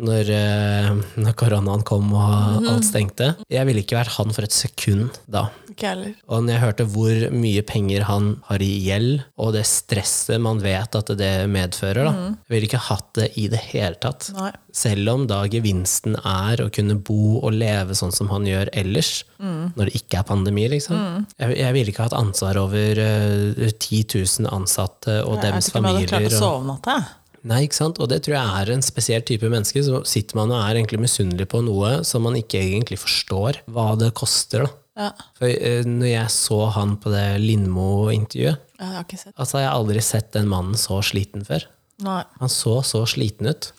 [0.00, 3.32] når, eh, når koronaen kom og alt stengte.
[3.52, 5.48] Jeg ville ikke vært han for et sekund da.
[5.72, 6.14] Ikke heller.
[6.28, 10.60] Og når jeg hørte hvor mye penger han har i gjeld, og det stresset man
[10.64, 12.12] vet at det medfører, da.
[12.44, 14.28] Jeg ville ikke hatt det i det hele tatt.
[14.36, 14.50] Nei.
[14.72, 19.22] Selv om da gevinsten er å kunne bo og leve sånn som han gjør ellers,
[19.42, 21.26] når det ikke er pandemi, liksom.
[21.38, 25.80] Jeg, jeg ville ikke hatt ansvar over uh, 10 000 ansatte og Jeg vet ikke
[25.82, 26.94] om jeg hadde klart å sove natta.
[27.00, 27.10] jeg.
[27.48, 27.98] Nei, ikke sant?
[28.02, 29.82] Og det tror jeg er en spesiell type menneske.
[29.84, 33.92] Så sitter man og er egentlig misunnelig på noe som man ikke egentlig forstår hva
[34.00, 34.66] det koster.
[34.66, 34.78] da.
[35.02, 35.10] Ja.
[35.40, 39.34] For uh, når jeg så han på det Lindmo-intervjuet, Ja, jeg har ikke sett.
[39.40, 41.64] altså jeg har aldri sett den mannen så sliten før.
[42.02, 42.22] Nei.
[42.40, 43.70] Han så så sliten ut.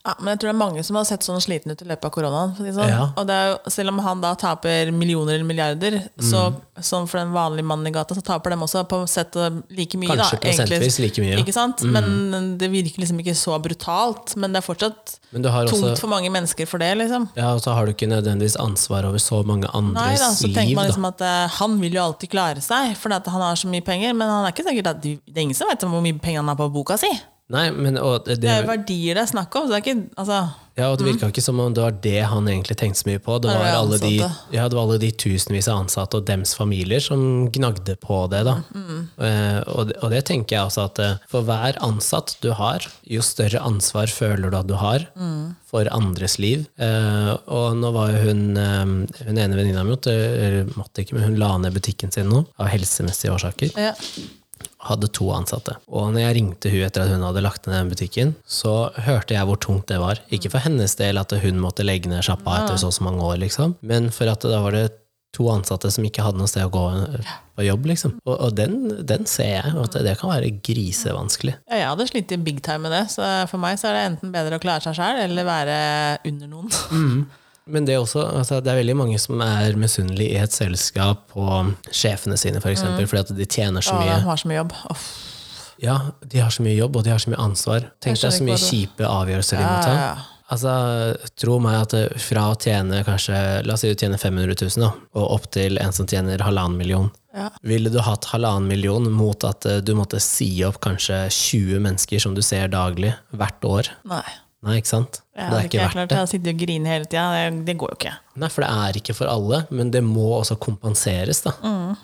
[0.00, 2.06] Ja, men jeg tror det er mange som har sett sånn sliten ut i løpet
[2.08, 2.54] av koronaen.
[2.56, 2.88] Sånn.
[2.88, 3.10] Ja.
[3.20, 6.60] Og det er jo, selv om han da taper millioner eller milliarder, så Mm.
[6.80, 9.36] sånn for den vanlige mannen i gata, så taper de også på sett
[9.68, 10.08] like mye.
[10.08, 10.78] Kanskje da, egentlig.
[10.80, 11.32] prosentvis like mye.
[11.34, 11.38] Ja.
[11.44, 11.82] Ikke sant?
[11.84, 14.34] Men det virker liksom ikke så brutalt.
[14.40, 17.28] Men det er fortsatt tungt også for mange mennesker for det, liksom.
[17.36, 20.48] Ja, og så har du ikke nødvendigvis ansvar over så mange Nei, andres da, så
[20.48, 20.76] tenker liv.
[20.76, 23.84] man liksom at uh, Han vil jo alltid klare seg, fordi han har så mye
[23.84, 24.14] penger.
[24.16, 26.48] Men han er ikke sikkert at det er ingen som vet hvor mye penger han
[26.48, 27.10] har på boka si.
[27.50, 29.66] Nei, men det, Det er verdier det er snakk om.
[29.66, 30.40] Så det ikke, altså,
[30.78, 33.20] ja, og det virka ikke som om det var det han egentlig tenkte så mye
[33.20, 33.34] på.
[33.42, 34.12] Det var, alle de,
[34.54, 38.44] ja, det var alle de tusenvis av ansatte og dems familier som gnagde på det.
[38.48, 38.60] Da.
[38.74, 42.50] Mm, Eh, og, det, og det tenker jeg også at eh, for hver ansatt du
[42.56, 45.56] har, jo større ansvar føler du at du har Mm.
[45.70, 46.64] for andres liv.
[46.78, 48.84] Eh, og nå var jo hun, eh,
[49.26, 52.70] hun ene venninna mi, eller måtte ikke, men hun la ned butikken sin nå, av
[52.72, 53.74] helsemessige årsaker.
[53.76, 53.94] ja.
[54.86, 55.76] Hadde to ansatte.
[55.92, 59.36] Og når jeg ringte hun etter at hun hadde lagt ned den butikken, så hørte
[59.36, 60.22] jeg hvor tungt det var.
[60.32, 63.22] Ikke for hennes del at hun måtte legge ned sjappa etter så og så mange
[63.22, 64.88] år, liksom, men for at da var det
[65.36, 66.84] to ansatte som ikke hadde noe sted å gå
[67.54, 68.16] på jobb, liksom.
[68.24, 71.54] Og, og den, den ser jeg, og at det kan være grisevanskelig.
[71.70, 74.34] Ja, jeg hadde slitt big time med det, så for meg så er det enten
[74.34, 75.76] bedre å klare seg sjøl eller være
[76.32, 77.28] under noen.
[77.70, 81.26] Men det, er også, altså, det er veldig mange som er misunnelige i et selskap
[81.32, 81.46] på
[81.94, 84.16] sjefene sine, for eksempel, fordi at de tjener så mye.
[84.18, 84.74] de har så mye jobb.
[84.90, 85.06] Uff.
[85.80, 85.94] Ja,
[86.28, 87.86] de har så mye jobb, og de har så mye ansvar.
[88.04, 89.94] Tenk deg så mye kjipe avgjørelser de Ja, må ta.
[89.94, 90.28] ja, ja.
[90.50, 90.70] Altså,
[91.38, 94.88] tro meg at fra å tjene kanskje, la oss si du tjener 500 000, da,
[95.14, 97.06] og opp til en som tjener halvannen million.
[97.32, 97.46] Ja.
[97.62, 102.18] Ville du hatt halvannen million mot at eh, du måtte si opp kanskje 20 mennesker
[102.26, 103.92] som du ser daglig, hvert år?
[104.10, 104.24] Nei.
[104.60, 105.22] Nei, ikke sant?
[105.32, 106.16] Ja, det er ikke ikke klart verdt det.
[106.18, 107.22] Jeg sittet og griner hele tida.
[107.32, 108.10] Det, det går jo ikke.
[108.42, 111.54] Nei, for det er ikke for alle, men det må også kompenseres, da.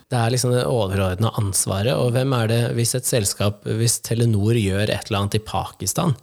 [0.08, 4.56] Det er liksom det overordna ansvaret, og hvem er det hvis et selskap, hvis Telenor
[4.56, 6.16] gjør et eller annet i Pakistan,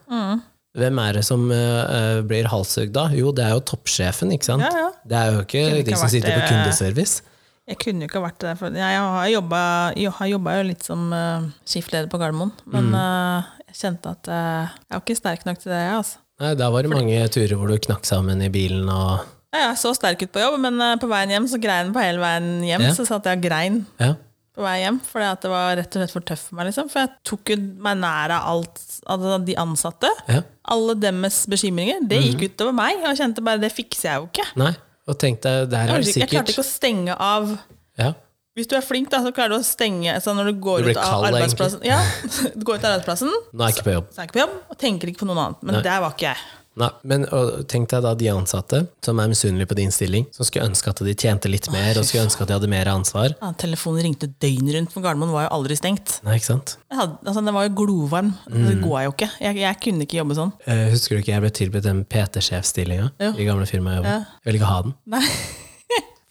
[0.73, 3.05] hvem er det som uh, blir halshugd da?
[3.13, 4.65] Jo, det er jo toppsjefen, ikke sant?
[4.65, 4.89] Ja, ja.
[5.05, 7.21] Det er jo ikke ikke de som sitter på kundeservice.
[7.69, 8.55] Jeg kunne jo ikke vært det.
[8.59, 9.59] For jeg har jobba,
[9.95, 14.29] jeg har jobba jo litt som uh, skiftleder på Gardermoen, men eh, jeg kjente at
[14.33, 15.79] uh, jeg var ikke sterk nok til det.
[15.85, 16.19] jeg, Altså.
[16.43, 19.77] Nei, da var det mange turer hvor du knakk sammen i bilen og Ja, jeg
[19.84, 22.47] så sterk ut på jobb, men eh, på veien hjem så grein på hele veien
[22.65, 22.88] hjem.
[22.89, 22.93] Ja.
[22.97, 24.15] Så satt jeg og grein Ja.
[24.58, 26.67] på vei hjem, fordi at det var rett og slett for tøft for meg.
[26.71, 26.89] liksom.
[26.91, 30.10] For jeg tok jo meg nær av alt altså de ansatte.
[30.29, 30.41] ja.
[30.73, 32.01] Alle deres bekymringer.
[32.08, 34.45] Det gikk utover meg, og jeg kjente bare det fikser jeg jo ikke.
[34.62, 34.73] Nei.
[35.12, 37.49] Og tenkte, det her er det jeg klarte ikke å stenge av
[37.99, 38.13] ja.
[38.53, 40.91] Hvis du er flink, da, så klarer du å stenge altså når du går Du
[40.91, 41.85] ut av kald, arbeidsplassen.
[41.87, 42.01] Ja,
[42.57, 44.11] du går ut av arbeidsplassen, Nå er jeg ikke på jobb.
[44.11, 45.63] så er jeg ikke på jobb, og tenker ikke på noen annet.
[45.65, 45.87] Men Nei.
[45.87, 46.43] der var ikke jeg.
[46.81, 47.25] Nei, men
[47.69, 51.01] tenk deg da de ansatte som er misunnelige på din stilling, som skulle ønske at
[51.05, 53.35] de tjente litt mer, og skulle ønske at de hadde mer ansvar.
[53.37, 56.17] Ja, telefonen ringte døgnet rundt, for Gardermoen var jo aldri stengt.
[56.25, 56.75] Nei, ikke sant?
[56.93, 58.33] Hadde, altså, den var jo glovarm.
[58.49, 58.69] Mm.
[58.71, 59.31] Det går jeg jo ikke.
[59.45, 60.55] Jeg, jeg kunne ikke jobbe sånn.
[60.65, 64.09] Uh, husker du ikke jeg ble tilbudt den PT-sjefstillinga i gamle firmaet jeg?
[64.09, 64.39] Ja.
[64.41, 64.97] Jeg ville ikke ha den.
[65.13, 65.27] Nei.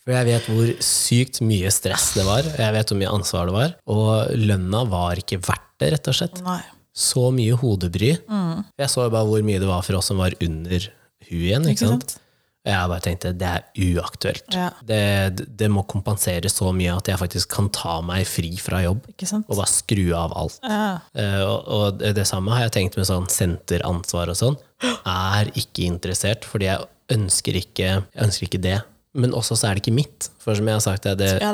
[0.03, 3.55] For jeg vet hvor sykt mye stress det var, jeg vet hvor mye ansvar det
[3.55, 6.41] var, og lønna var ikke verdt det, rett og slett.
[6.47, 6.59] Nei.
[6.93, 8.17] Så mye hodebry.
[8.29, 8.65] Mm.
[8.83, 10.91] Jeg så jo bare hvor mye det var for oss som var under
[11.29, 12.11] huet igjen, ikke, Ikke sant?
[12.17, 12.19] sant?
[12.63, 13.65] Jeg bare tenkte det er
[13.99, 14.45] uaktuelt.
[14.55, 14.69] Ja.
[14.87, 19.09] Det, det må kompensere så mye at jeg faktisk kan ta meg fri fra jobb
[19.11, 19.49] Ikke sant?
[19.51, 20.61] og bare skru av alt.
[20.63, 20.85] Ja.
[21.11, 24.59] Uh, og, og det samme har jeg tenkt med sånn senteransvar og sånn.
[25.11, 26.87] Er ikke interessert, fordi jeg
[27.17, 28.79] ønsker ikke, jeg ønsker ikke det.
[29.13, 30.31] Men også så er det ikke mitt.
[30.41, 31.53] For som jeg har sagt til det ja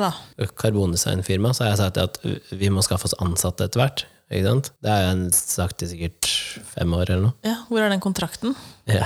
[0.59, 4.05] karbondesignfirmaet, så har jeg sagt at vi må skaffe oss ansatte etter hvert.
[4.29, 4.67] Ikke sant?
[4.85, 6.27] Det har jeg sagt i sikkert
[6.69, 7.35] fem år eller noe.
[7.47, 8.53] Ja, hvor er den kontrakten?
[8.85, 9.01] Ja.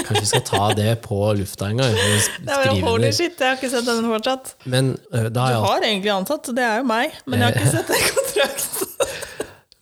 [0.00, 1.92] Kanskje vi skal ta det på lufta en gang.
[1.98, 4.54] Det skrive holy shit, jeg har ikke sett den fortsatt.
[4.64, 7.74] Men da Du har jeg egentlig ansatt, det er jo meg, men jeg har ikke
[7.76, 9.12] sett den kontrakten.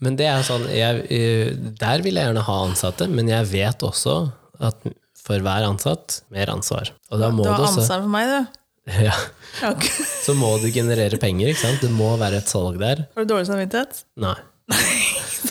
[0.02, 3.84] Men det er sånn, jeg, eh, der vil jeg gjerne ha ansatte, men jeg vet
[3.86, 4.16] også
[4.58, 4.88] at
[5.22, 6.90] for hver ansatt, mer ansvar.
[7.12, 8.58] Og da må Du har ansvar for meg, du.
[9.06, 9.14] ja,
[10.26, 11.82] Så må du generere penger, ikke sant?
[11.84, 13.04] Det må være et salg der.
[13.14, 14.02] Har du dårlig samvittighet?
[14.22, 14.34] Nei,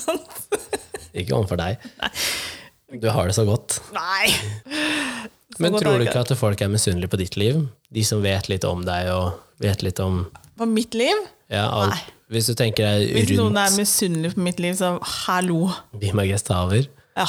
[0.02, 0.40] Sant?
[1.16, 1.80] ikke overfor deg.
[3.02, 3.80] Du har det så godt.
[3.96, 4.32] Nei!
[5.62, 7.60] Men godt tror du ikke at folk er misunnelige på ditt liv?
[7.94, 10.26] De som vet litt om deg, og vet litt om
[10.60, 11.28] På mitt liv?
[11.52, 11.96] ja, alt.
[11.96, 12.18] Nei.
[12.32, 14.94] Hvis du tenker deg Hvis noen er misunnelige på mitt liv, så
[15.26, 15.66] hallo.
[16.00, 16.88] de gestaver.
[17.20, 17.28] Ja.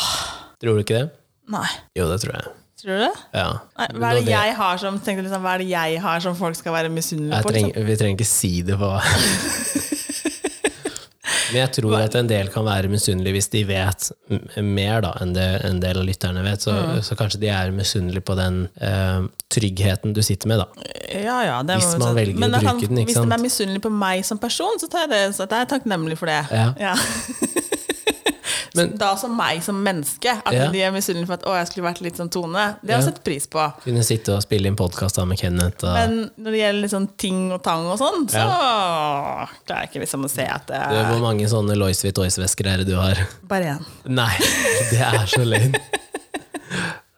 [0.63, 1.09] tror du ikke det?
[1.49, 1.69] Nei.
[1.99, 2.53] Jo, det tror jeg.
[2.83, 3.13] Tror du det?
[3.35, 3.49] Ja.
[3.79, 6.35] Nei, hva er det jeg har som tenkte liksom, hva er det jeg har som
[6.39, 7.51] folk skal være misunnelige på?
[7.53, 7.87] treng, liksom?
[7.87, 8.91] vi trenger ikke si det på
[11.53, 14.07] Men jeg tror at en del kan være misunnelige hvis de vet
[14.65, 16.65] mer da, enn det en del av lytterne vet.
[16.65, 17.03] Så, Mm.
[17.05, 20.63] så kanskje de er misunnelige på den uh, tryggheten du sitter med.
[20.65, 20.67] da.
[21.13, 23.93] Ja, ja, det Hvis man velger å bruke kan- den, Hvis de er misunnelige på
[23.93, 26.41] meg som person, så tar jeg det, så jeg er takknemlig for det.
[26.81, 26.97] Ja.
[28.75, 30.69] Men- da som meg som menneske, at Ja.
[30.73, 33.07] de er misunnelige for at å, jeg skulle vært litt som Tone, det har jeg
[33.07, 33.13] Ja.
[33.13, 33.73] sett pris på.
[33.85, 35.85] Kunne sitte og spille inn podkast med Kenneth.
[35.85, 38.47] Og, Men når det gjelder liksom ting og tang og sånn, så
[39.67, 42.67] klarer jeg ikke liksom å se at det Du, er hvor mange sånne Lois Vuittois-vesker
[42.73, 43.17] er det du har?
[43.47, 43.85] bare én.
[44.07, 44.37] Nei,
[44.91, 45.77] det er så løgn.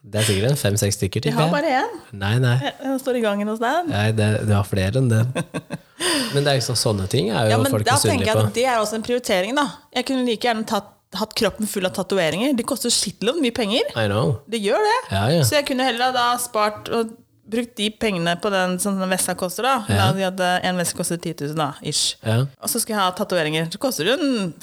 [0.04, 1.24] Det er sikkert en fem-seks stykker.
[1.24, 1.94] Jeg har bare én.
[2.12, 2.58] Nei, nei.
[2.82, 3.88] Den står i gangen hos deg.
[3.88, 5.32] nei det, du har flere enn den.
[6.34, 7.94] Men det er liksom sånne ting er jo Ja, men folk jeg
[8.36, 8.52] på.
[8.54, 9.64] det er også en prioritering, da.
[9.94, 12.54] Jeg kunne like gjerne tatt, hatt kroppen full av tatoveringer.
[12.58, 13.90] Det koster shitload mye penger.
[13.96, 14.38] I know.
[14.50, 14.96] Det gjør det.
[15.10, 15.44] Ja, ja.
[15.46, 19.34] Så jeg kunne heller da spart og brukt de pengene på den som den veska
[19.38, 19.74] koster, da.
[19.88, 20.08] Ja.
[20.12, 22.16] da hadde, en veske koster 10 000, da, ish.
[22.24, 23.68] Og så skal jeg ha tatoveringer.
[23.72, 24.54] Så koster det en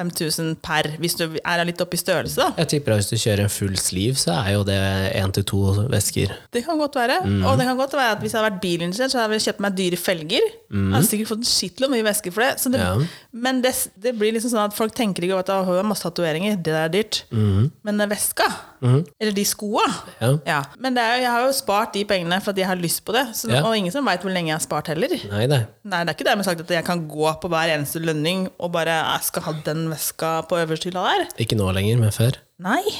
[0.00, 2.50] 4000-5000 per, hvis du er litt oppe i størrelse, da.
[2.62, 4.78] Jeg tipper at hvis du kjører en full sleeve, så er jo det
[5.20, 5.60] én til to
[5.92, 6.32] vesker.
[6.52, 7.20] Det kan godt være.
[7.26, 7.44] Mm.
[7.44, 9.64] Og det kan godt være at hvis jeg hadde vært bilinteressert, så hadde jeg kjøpt
[9.66, 10.48] meg dyre felger.
[10.70, 12.52] Jeg hadde sikkert fått en mye vesker for det.
[12.64, 12.78] Det Mm.
[12.80, 13.06] Ja.
[13.32, 15.86] Men det, det blir liksom sånn at folk tenker ikke over at «Å, hun har
[15.88, 17.24] masse tatoveringer, det der er dyrt.
[17.30, 18.46] Men den veska,
[18.80, 20.16] eller de skoa Mm.
[20.20, 20.30] Ja.
[20.46, 20.58] ja.
[20.78, 23.12] Men det er, jeg har jo spart de pengene for at jeg har lyst på
[23.12, 23.22] det.
[23.36, 23.48] Så.
[23.60, 25.12] Og ingen som veit hvor lenge jeg har spart heller.
[25.30, 25.60] Nei, nei.
[25.84, 28.72] Nei, det er ikke dermed sagt at jeg kan gå på hver eneste lønning og
[28.74, 31.26] bare jeg skal ha den veska på øverste hylla der.
[31.44, 32.38] Ikke nå lenger, men før.
[32.62, 32.82] Nei.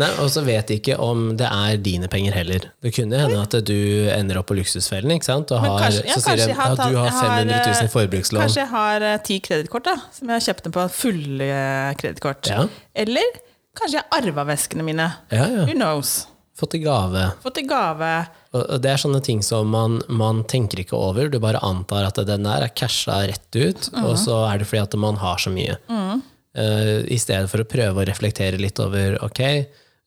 [0.00, 2.64] Nei, Og så vet de ikke om det er dine penger heller.
[2.82, 3.74] Det kunne hende at du
[4.10, 5.52] ender opp på luksusfellen, ikke sant?
[5.54, 7.84] Og har, kanskje- ja, så sier de jeg har at tatt- du har 500 000
[7.84, 8.40] i forbrukslån.
[8.46, 12.50] Kanskje jeg har eh, ti kredittkort som jeg har kjøpt dem på fulle eh, kredittkort.
[12.50, 12.64] Ja.
[13.04, 13.38] Eller
[13.78, 15.10] kanskje jeg arva veskene mine.
[15.30, 15.66] Ja, ja.
[15.68, 16.14] Who knows?
[16.58, 17.30] Fått i gave.
[17.42, 18.10] Fått i gave.
[18.52, 21.30] Og det er sånne ting som man, man tenker ikke over.
[21.32, 24.82] Du bare antar at den der er casha rett ut, og så er det fordi
[24.82, 25.78] at man har så mye.
[26.52, 29.40] Eh, I stedet for å prøve å reflektere litt over ok,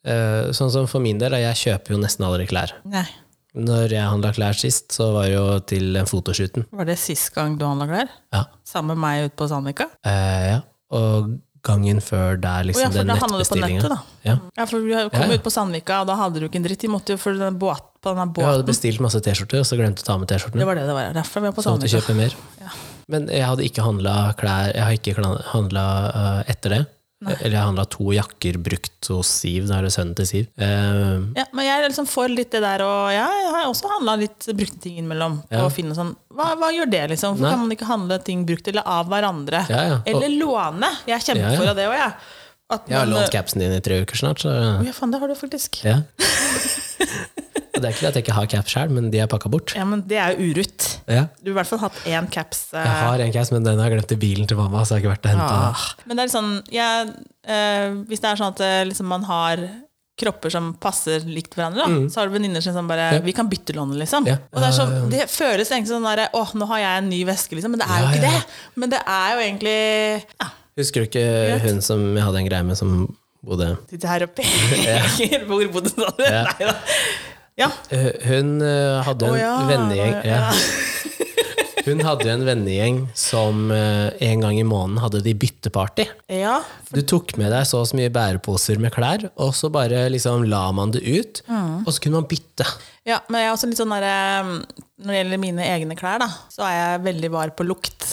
[0.06, 2.76] uh, sånn som for min del, jeg kjøper jo nesten aldri klær.
[2.86, 3.08] Nei.
[3.56, 6.68] Når jeg handla klær sist, så var det jo til fotoshooten.
[6.76, 8.14] Var det sist gang du handla klær?
[8.36, 8.44] Ja.
[8.68, 9.90] Sammen med meg ute på Sandvika?
[10.06, 10.60] Uh, ja.
[10.94, 11.34] Og
[11.66, 13.98] gangen før der, liksom, oh, ja, for den nettbestillinga.
[14.26, 14.38] Ja.
[14.58, 16.82] Ja, for vi kom Ja, ut på Sandvika, og da hadde du ikke en dritt.
[16.86, 19.78] De måtte jo følge den båt, på denne Jeg hadde bestilt masse T-skjorter, og så
[19.80, 20.62] glemte å ta med T-skjortene.
[20.62, 21.14] Det var det det var.
[21.18, 21.66] Derfor var på Sandvika.
[21.66, 22.38] Så måtte jeg kjøpe mer.
[22.62, 22.76] Ja.
[23.14, 25.84] Men jeg hadde ikke handla klær Jeg har ikke handla
[26.50, 26.84] etter det.
[27.24, 30.48] Eller jeg handla to jakker brukt hos Siv, da er det sønnen til Siv.
[30.60, 34.18] Eh, Ja, men jeg er liksom for litt det der, og jeg har også handla
[34.20, 35.40] litt brukte ting innimellom.
[35.50, 35.64] Ja.
[35.66, 37.38] Og finne sånn, hva, hva gjør det, liksom?
[37.40, 39.64] Hvorfor kan man ikke handle ting brukt eller av hverandre?
[39.72, 39.96] Ja, ja.
[40.04, 40.92] Og- Eller låne.
[41.08, 42.14] Jeg er kjempefor av det òg, jeg.
[42.70, 44.50] At jeg har man- lånt capsen din i tre uker snart, så
[44.82, 45.84] Å, Ja, faen, det har du faktisk.
[45.86, 46.02] ja.
[47.76, 49.50] Og det er ikke det at jeg ikke har caps sjøl, men de er pakka
[49.52, 49.74] bort.
[49.76, 50.86] Ja, men det er jo urutt.
[51.12, 51.26] Ja.
[51.44, 52.62] Du har i hvert fall hatt én caps.
[52.74, 54.96] eh, Jeg har en caps, men den har jeg glemt i bilen til mamma, så
[54.96, 55.58] jeg har ikke vært og hente.
[55.74, 55.86] Ah.
[56.08, 56.90] Men det er sånn ja,
[57.48, 59.66] eh, Hvis det er sånn at eh, liksom, man har
[60.16, 63.18] kropper som passer likt hverandre, da, så har du venninner som sånn bare Mm.
[63.18, 63.24] Ja.
[63.26, 64.26] Vi kan bytte lån, liksom.
[64.32, 64.38] Ja.
[64.54, 65.10] Og det, er så, Ja, ja, ja.
[65.12, 67.76] det føles egentlig sånn der, Å, nå har jeg en ny veske, liksom.
[67.76, 68.32] Men det er jo ikke ja.
[68.32, 68.56] det.
[68.80, 69.76] Men det er jo egentlig
[70.40, 70.48] ja,
[70.80, 72.96] Husker du ikke hun som jeg hadde en greie med, som
[73.46, 74.42] bodde Sitter her oppe.
[75.52, 76.24] Hvor bodde du?
[76.24, 76.74] Nei da.
[77.58, 77.70] Ja.
[77.90, 79.54] Eh, Hun eh, hadde en oh, ja.
[79.70, 80.52] vennegjeng ja.
[81.86, 86.08] Hun hadde en vennegjeng som eh, en gang i måneden hadde de bytteparty.
[86.34, 86.56] ja.
[86.96, 90.46] Du tok med deg så og så mye bæreposer med klær, og så bare liksom
[90.50, 91.84] la man det ut, Mm.
[91.86, 92.66] og så kunne man bytte.
[93.06, 94.48] Ja, men jeg er også litt sånn der,
[94.98, 98.08] Når det gjelder mine egne klær, da, så er jeg veldig var på lukt.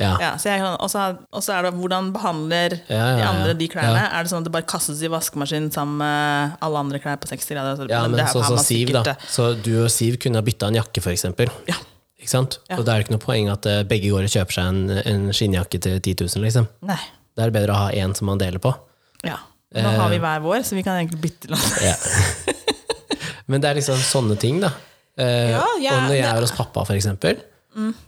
[0.00, 0.16] Ja.
[0.18, 4.00] Ja, så og så er det hvordan behandler Ja, de andre de klærne.
[4.10, 7.28] Er det sånn at det bare kastes i vaskemaskinen sammen med alle andre klær på
[7.30, 7.76] 60 grader?
[7.78, 9.10] Så- Ja, men det sånn som man Siv, sikkert, da.
[9.12, 11.48] eh, Så du og Siv kunne ha bytta en jakke, for eksempel.
[11.68, 11.74] Ja.
[12.18, 12.58] Ikke sant?
[12.70, 12.78] Ja.
[12.78, 14.90] Og da er det ikke noe poeng at eh, begge går og kjøper seg en,
[14.90, 16.66] en skinnjakke til 10 000, liksom.
[16.82, 16.98] Nei.
[17.36, 18.74] Da er det bedre å ha én som man deler på.
[19.22, 19.38] Ja.
[19.74, 19.96] Nå Eh.
[20.00, 21.70] har vi hver vår, så vi kan egentlig bytte land.
[21.82, 21.94] Ja.
[23.46, 24.70] Men det er liksom sånne ting, da.
[25.18, 27.38] Eh, og når jeg er hos pappa, for eksempel,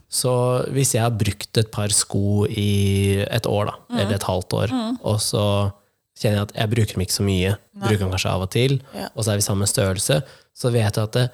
[0.08, 0.32] så
[0.72, 4.74] hvis jeg har brukt et par sko i et år, da, eller et halvt år,
[5.02, 5.72] og så
[6.16, 8.78] kjenner jeg at jeg bruker dem ikke så mye, bruker dem kanskje av og til,
[8.94, 9.08] Ja.
[9.14, 10.22] og så er vi samme størrelse,
[10.56, 11.26] så vet jeg at det,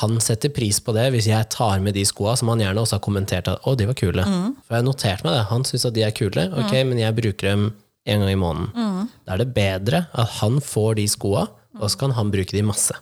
[0.00, 2.96] han setter pris på det hvis jeg tar med de skoa, som han gjerne også
[2.96, 4.22] har kommentert at å, de var kule.
[4.22, 5.44] For jeg har notert meg det.
[5.50, 7.64] Han syns at de er kule, ok, men jeg bruker dem
[8.06, 9.08] en gang i måneden.
[9.26, 11.48] Da er det bedre at han får de skoa,
[11.80, 12.94] og så kan han bruke de masse.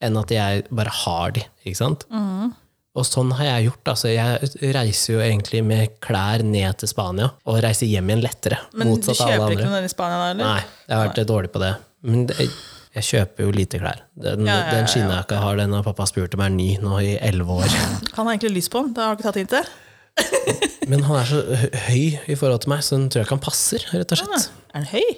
[0.00, 2.06] Enn at jeg bare har de, ikke sant?
[2.96, 3.90] Og sånn har jeg gjort.
[3.92, 8.62] Altså, jeg reiser jo egentlig med klær ned til Spania, og reiser hjem igjen lettere.
[8.72, 10.54] Men du kjøper ikke noe i Spania da, eller?
[10.54, 11.74] Nei, jeg har vært dårlig på det.
[12.06, 12.48] Men det,
[12.96, 13.98] jeg kjøper jo lite klær.
[14.16, 14.92] Den, Ja, ja, ja, den ja.
[14.92, 17.68] skinnjakka har, den og pappa spurt om er ny nå i elleve år.
[18.16, 19.74] Han har egentlig lyst på den, det har du ikke tatt hintet?
[20.90, 21.40] Men han er så
[21.90, 24.46] høy i forhold til meg, så den tror jeg ikke han passer, rett og slett.
[24.70, 25.16] Er han høy?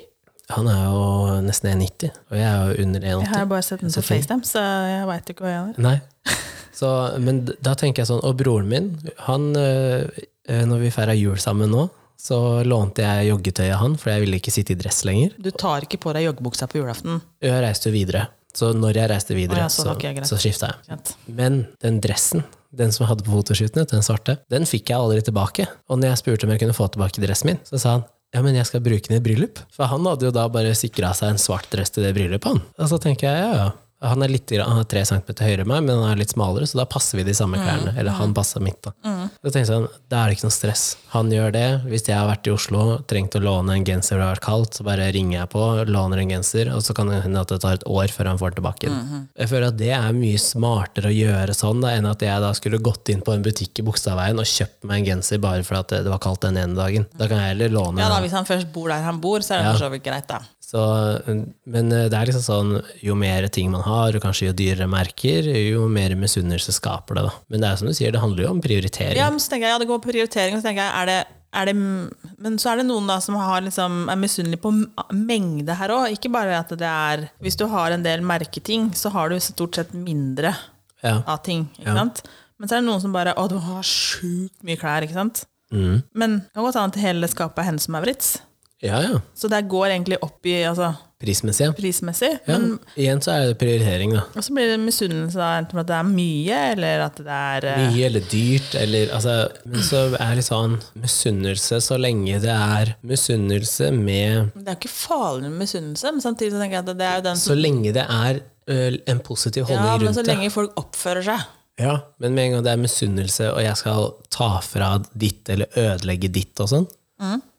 [0.56, 1.02] Han er jo
[1.44, 3.20] nesten 1,90, og jeg er jo under 1,80.
[3.20, 5.82] Jeg har bare sett den på FaceTime, så jeg veit ikke hva jeg er.
[5.84, 5.98] Nei.
[6.78, 8.92] Så, men da tenker jeg sånn Og broren min,
[9.26, 10.04] han øh,
[10.46, 14.38] øh, Når vi feira jul sammen nå, så lånte jeg joggetøyet han, for jeg ville
[14.40, 15.36] ikke sitte i dress lenger.
[15.38, 17.20] Du tar ikke på deg joggebuksa på julaften?
[17.42, 18.24] Jeg reiste jo videre.
[18.58, 20.98] Så når jeg reiste videre, ja, så, så, så skifta jeg.
[21.30, 22.42] Men den dressen,
[22.74, 25.68] den som jeg hadde på fotoshootene, den svarte, den fikk jeg aldri tilbake.
[25.86, 28.42] Og når jeg spurte om jeg kunne få tilbake dressen min, så sa han ja,
[28.44, 29.62] men jeg skal bruke den i bryllup.
[29.72, 32.64] For han hadde jo da bare sikra seg en svart dress til det bryllupet, han.
[32.76, 33.68] Og så tenker jeg ja, ja.
[33.98, 36.68] Han er, litt, han er tre centimeter høyere enn meg, men han er litt smalere,
[36.70, 37.96] så da passer vi de samme klærne.
[37.98, 38.92] Eller han passer mitt, da.
[39.02, 40.84] Da tenkte jeg sånn, da er det ikke noe stress.
[41.16, 41.66] Han gjør det.
[41.90, 44.78] Hvis jeg har vært i Oslo, trengt å låne en genser det har vært kaldt,
[44.78, 47.58] så bare ringer jeg på, låner en genser, og så kan det hende at det
[47.64, 48.92] tar et år før han får den tilbake.
[48.92, 49.24] Mm.
[49.42, 52.52] Jeg føler at det er mye smartere å gjøre sånn da, enn at jeg da
[52.56, 55.80] skulle gått inn på en butikk i Bogstadveien og kjøpt meg en genser bare for
[55.80, 57.08] at det var kaldt den ene dagen.
[57.18, 59.58] Da kan jeg heller låne Ja da, Hvis han først bor der han bor, så
[59.58, 60.42] er det for så vidt greit, da.
[60.68, 60.80] Så,
[61.24, 64.88] men eh, det er liksom sånn, jo mer ting man har, og kanskje jo dyrere
[64.92, 67.22] merker, jo mer misunnelse skaper det.
[67.24, 67.32] Da.
[67.48, 69.16] Men det er som du sier, det handler jo om prioritering.
[69.16, 71.08] Ja, men så tenker jeg, ja, det går på prioritering, og så tenker jeg, er
[71.08, 71.18] det,
[71.56, 71.74] er det
[72.44, 74.74] Men så er det noen da som har liksom, er misunnelige på
[75.16, 76.10] mengde her òg.
[76.12, 79.74] Ikke bare at det er Hvis du har en del merketing, så har du stort
[79.80, 80.52] sett mindre
[81.02, 81.22] Ja.
[81.26, 81.70] av ting.
[81.78, 81.94] ikke Ja.
[82.02, 82.20] sant?
[82.58, 85.46] Men så er det noen som bare Å, du har sjukt mye klær, ikke sant?
[85.72, 86.02] Mm.
[86.12, 88.40] Men det kan godt hende at hele skapet er hennes Maurits.
[88.84, 89.20] Ja, ja.
[89.34, 91.72] Så det går egentlig opp i altså, Prismessig.
[91.74, 92.28] Prismessig.
[92.46, 92.58] Ja.
[92.62, 94.20] Men, Igjen så er det prioritering, da.
[94.38, 97.80] og så blir det misunnelse enten at det er mye, eller at det er eh,
[97.88, 99.34] Mye eller dyrt, eller altså
[99.66, 104.78] Men så er det sånn misunnelse så lenge det er misunnelse med Det er jo
[104.78, 107.50] ikke farlig med misunnelse, men samtidig så tenker jeg at det er jo den som
[107.50, 108.78] Så lenge det er ø,
[109.10, 110.36] en positiv holdning rundt Ja, men så så det.
[110.36, 111.50] lenge folk oppfører seg.
[111.82, 115.66] Ja, men med en gang det er misunnelse, og jeg skal ta fra ditt eller
[115.74, 116.88] ødelegge ditt og sånn,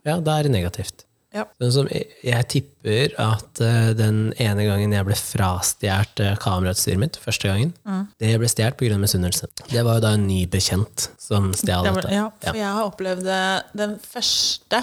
[0.07, 1.03] ja, da er det negativt.
[1.35, 1.43] Ja.
[1.69, 7.51] Som jeg, tipper at eh, den ene gangen jeg ble frastjålet uh, kamerautstyret mitt, første
[7.51, 7.75] gangen,
[8.17, 8.97] det ble stjålet pga.
[8.97, 9.51] misunnelse.
[9.69, 12.89] Det var jo da en ny bekjent som stjal Det var, ja, for jeg har
[12.89, 13.29] opplevd
[13.77, 14.81] den første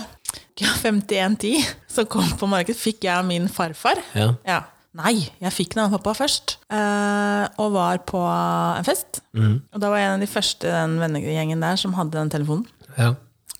[0.63, 4.01] ja, 5110 som kom på markedet, fikk jeg av min farfar.
[4.17, 4.33] Ja.
[4.47, 4.63] Ja.
[4.97, 6.57] Nei, jeg fikk den av pappa først.
[6.73, 9.21] Eh, og var på en fest.
[9.37, 9.59] Mm.
[9.75, 12.33] Og da var jeg en av de første i den vennegjengen der som hadde den
[12.33, 12.65] telefonen.
[12.97, 13.13] Ja.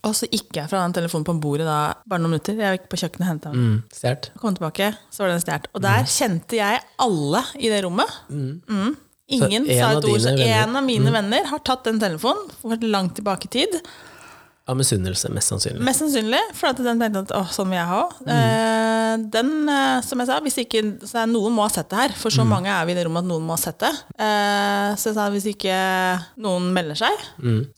[0.07, 2.59] Og så gikk jeg fra den telefonen på bordet da, bare noen minutter.
[2.63, 3.65] Jeg gikk på kjøkkenet og henta den.
[3.67, 4.31] Mm, Stjert.
[4.39, 5.67] Kom tilbake, så var den stjålet.
[5.75, 8.19] Og der kjente jeg alle i det rommet.
[8.31, 8.95] Mm.
[9.37, 10.21] Ingen sa et ord.
[10.23, 13.81] Så en av mine venner har tatt den telefonen for langt tilbake i tid.
[14.67, 15.79] Av misunnelse, mest sannsynlig.
[15.87, 18.01] Mest sannsynlig, for at den tenkte at åh, sånn vil jeg ha.
[18.35, 22.01] Eh, den, eh, som jeg sa, hvis ikke så er Noen må ha sett det
[22.01, 23.93] her, for så mange er vi i det rommet at noen må ha sett det.
[24.19, 25.77] Eh, så jeg sa hvis ikke
[26.43, 27.23] noen melder seg,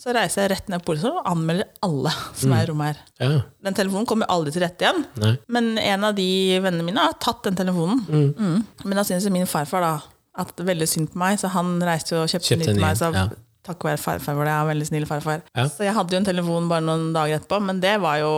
[0.01, 3.03] så reiser jeg rett ned på politistasjonen og anmelder alle som er i rommet her.
[3.21, 5.05] Ja, Den telefonen kommer aldri til rette igjen.
[5.21, 5.35] nei.
[5.49, 6.31] Men en av de
[6.65, 8.01] vennene mine har tatt den telefonen.
[8.09, 8.65] Mm.
[8.85, 9.93] Men da synes min farfar da
[10.39, 12.79] at det er veldig synd på meg, så han reiste og kjøpte, Kjøpte den en
[12.79, 12.97] til meg.
[12.97, 13.27] Så ja.
[13.69, 15.45] Takk være farfar for det, jeg er veldig snill farfar.
[15.55, 15.69] Ja.
[15.71, 18.35] Så jeg hadde jo en telefon bare noen dager etterpå, men det var jo,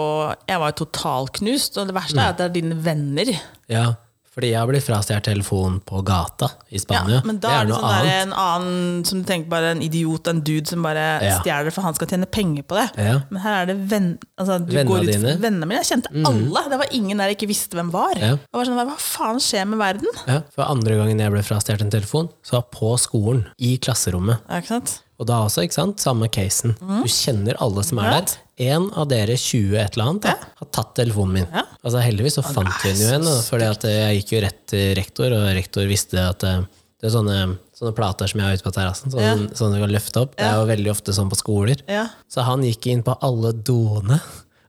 [0.50, 1.80] jeg var jo totalknust.
[1.80, 3.32] Og det verste er at det er dine venner.
[3.70, 3.88] Ja,
[4.30, 7.16] fordi jeg har blitt frastjålet telefon på gata i Spania.
[7.18, 9.80] Ja, men da det er det sånn der, en annen som du tenker bare en
[9.82, 11.40] idiot, en dude som bare Ja.
[11.40, 12.86] stjeler for han skal tjene penger på det.
[13.08, 13.16] Ja.
[13.28, 14.06] Men her er det venn,
[14.38, 15.34] altså, du Vennene går ut, dine?
[15.34, 15.42] Mm.
[15.42, 15.82] Vennene mine.
[15.82, 16.62] Jeg kjente alle.
[16.70, 18.14] Det var ingen der jeg ikke visste hvem var.
[18.22, 18.36] Ja.
[18.38, 20.22] Jeg var sånn, Hva faen skjer med verden?
[20.30, 24.38] Ja, for andre gangen jeg ble frastjålet en telefon, så var på skolen, i klasserommet.
[24.48, 25.00] Ja, ikke sant?
[25.20, 26.00] Og da også, ikke sant?
[26.00, 26.72] Samme casen.
[26.80, 28.20] Du kjenner alle som er Ja.
[28.20, 28.36] der.
[28.72, 31.46] En av dere 20 et eller annet da, har tatt telefonen min.
[31.52, 31.62] Ja.
[31.84, 33.28] Altså Heldigvis så fant den jo en,
[33.68, 36.62] at eh, jeg gikk jo rett til rektor, og rektor visste at eh,
[37.00, 37.36] det er sånne,
[37.76, 40.34] sånne plater som jeg har ute på terrassen, sånne, sånne du kan løfte opp.
[40.36, 41.80] Det er jo veldig ofte sånn på skoler.
[41.88, 42.06] Ja.
[42.28, 44.20] Så han gikk inn på alle doene,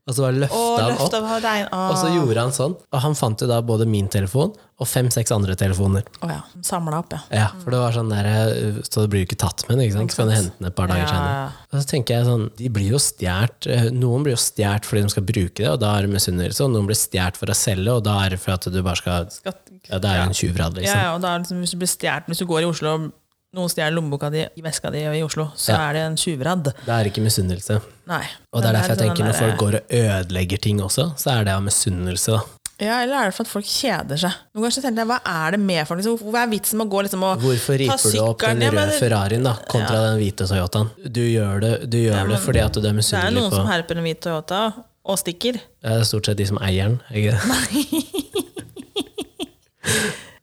[0.09, 1.73] og så bare løfta han opp.
[1.91, 2.73] Og så gjorde han sånn.
[2.91, 4.49] Og han fant jo da både min telefon
[4.81, 6.01] og fem-seks andre telefoner.
[6.25, 6.39] Oh, ja.
[6.65, 7.19] Samla opp, ja.
[7.37, 9.99] Ja, for det var sånn der, eh, Så det blir jo ikke tatt med, ikke
[9.99, 10.11] sant?
[10.15, 11.35] så kan du hente den et par dager Ja, senere.
[11.37, 11.67] ja.
[11.71, 15.03] Og så tenker jeg sånn, de blir jo stjert eh, Noen blir jo stjert fordi
[15.05, 16.65] de skal bruke det, og da er det misunnelse.
[16.65, 18.97] Og noen blir stjert for å selge, og da er det for at du bare
[18.97, 19.53] skal skal
[19.89, 20.99] Ja, det er jo en tjuvrad, Ja, liksom.
[21.05, 22.89] ja, og da er det liksom, hvis du blir stjålet Hvis du går i Oslo
[22.97, 23.11] og
[23.53, 25.89] noen stjeler lommeboka di i veska di i Oslo, så Ja.
[25.89, 26.63] er det en tjuvradd.
[26.85, 27.81] Det er ikke misunnelse.
[28.07, 28.23] Nei.
[28.53, 31.39] Og det er derfor jeg sånn tenker når folk går og ødelegger ting også, så
[31.39, 32.41] er det av misunnelse.
[32.81, 34.33] Ja, eller er det for at folk kjeder seg?
[34.55, 35.99] Noen ganger tenker jeg, Hva er det med folk?
[36.01, 36.31] Liksom?
[36.31, 38.71] Hva er vitsen med å gå liksom og Hvorfor riper du opp den røde Ja,
[38.71, 40.89] men Ferrarien da, kontra den hvite Toyotaen?
[41.05, 43.51] Du gjør det, du gjør det fordi at du er misunnelig på Det er noen
[43.51, 44.61] på som herper en hvit Toyota
[45.05, 45.53] og stikker.
[45.61, 47.01] Det er stort sett de som eier den.
[47.13, 47.37] Ikke?
[47.37, 48.31] det?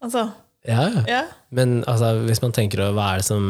[0.01, 0.29] Altså,
[0.69, 1.03] Ja, ja.
[1.09, 1.21] ja.
[1.55, 3.45] Men altså, hvis man tenker over hva er det som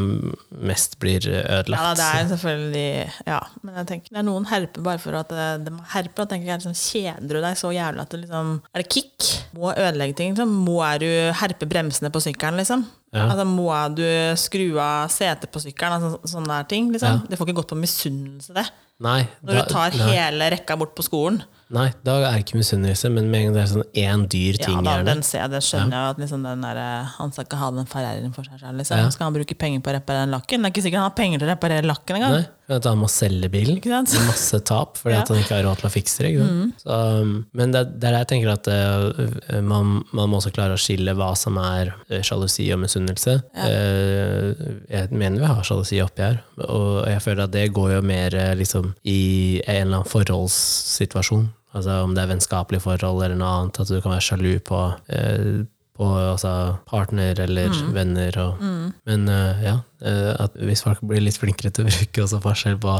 [0.54, 2.90] mest blir Ja, ødelagt det er selvfølgelig
[3.26, 6.22] Ja, men jeg tenker det er noen herper bare for at de herper.
[6.22, 9.32] Jeg tenker jeg liksom, Kjeder du deg så jævlig at det liksom Er det kick?
[9.58, 10.36] Må ødelegge ting?
[10.36, 10.54] Liksom?
[10.68, 11.08] Må du
[11.40, 12.86] herpe bremsene på sykkelen, liksom?
[13.16, 13.26] Ja.
[13.32, 14.04] Altså, må du
[14.38, 15.98] skru av setet på sykkelen?
[15.98, 16.92] Altså, sånne der ting.
[16.94, 17.24] Liksom?
[17.26, 18.66] Det får ikke gått på misunnelse, det.
[19.02, 21.42] Nei, Når da, du tar nei, hele rekka bort på skolen.
[21.70, 24.56] Nei, da er det ikke misunnelse, men med en gang det er sånn én dyr
[24.58, 25.04] Ja, ting da, gjerne.
[25.10, 27.58] den ser jeg, det skjønner jeg jo at liksom den der, eh, han skal ikke
[27.60, 28.78] ha den Ferrarien for seg selv.
[28.80, 28.96] Liksom.
[29.02, 29.10] Ja.
[29.12, 30.62] Skal han bruke penger på å reparere den lakken?
[30.64, 32.36] Det er ikke sikkert han har penger til å reparere lakken engang.
[32.38, 32.46] Nei,
[32.78, 33.78] at han må selge bilen.
[33.84, 35.24] Med masse tap fordi Ja.
[35.28, 36.32] han ikke har råd til å fikse det.
[36.40, 36.82] Sant?
[36.84, 40.52] Så, um, men det, det er der jeg tenker at uh, man, man må også
[40.56, 43.38] klare å skille hva som er eh, sjalusi og misunnelse.
[43.52, 44.52] Uh,
[44.88, 48.36] jeg mener vi har sjalusi oppi her, og jeg føler at det går jo mer
[48.58, 51.48] liksom, i en eller annen forholdssituasjon.
[51.76, 54.78] Altså om det er vennskapelig forhold eller noe annet, at du kan være sjalu på
[55.12, 55.66] eh,
[55.98, 57.94] på altså, partner eller Mm.
[57.94, 58.36] venner.
[58.38, 58.60] Og,
[59.04, 62.78] Men uh, ja, eh, at hvis folk blir litt flinkere til å bruke også forskjell
[62.78, 62.94] på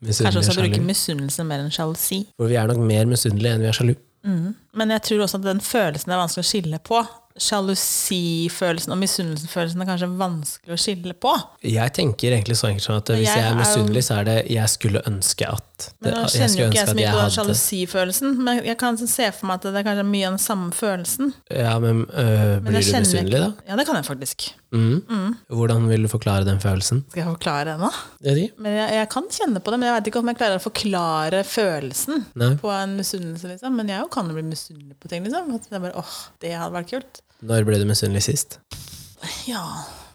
[0.00, 0.32] Kanskje sjalu.
[0.32, 2.22] Kanskje også bruke misunnelse mer enn sjalusi.
[2.38, 3.94] For vi er nok mer misunnelige enn vi er sjalu.
[4.78, 7.02] Men jeg tror også at den følelsen er vanskelig å skille på.
[7.42, 11.34] Sjalusifølelsen og misunnelsesfølelsen er kanskje vanskelig å skille på.
[11.66, 14.36] Jeg tenker egentlig så enkelt som at hvis jeg jeg er misunnelig, så er det
[14.52, 18.62] jeg skulle ønske at Men nå kjenner jo ikke jeg så mye på sjalusifølelsen, men
[18.66, 21.34] jeg kan se for meg at det er kanskje mye av den samme følelsen.
[21.54, 23.50] Ja, men øh, blir men du misunnelig, da?
[23.68, 24.48] Ja, det kan jeg faktisk.
[24.74, 25.36] Mm.
[25.48, 27.04] Hvordan vil du forklare den følelsen?
[27.08, 27.92] Skal jeg forklare den, da?
[28.20, 28.48] Det er de?
[28.58, 30.64] Men jeg, jeg kan kjenne på det, men jeg vet ikke om jeg klarer å
[30.66, 32.50] forklare følelsen Nei.
[32.60, 33.54] på en misunnelse.
[33.54, 33.78] Liksom.
[33.78, 35.24] Men jeg kan jo bli misunnelig på ting.
[35.24, 35.54] Liksom.
[35.56, 37.22] At jeg bare, åh, det hadde vært kult.
[37.46, 38.58] Når ble du misunnelig sist?
[39.46, 39.62] Ja,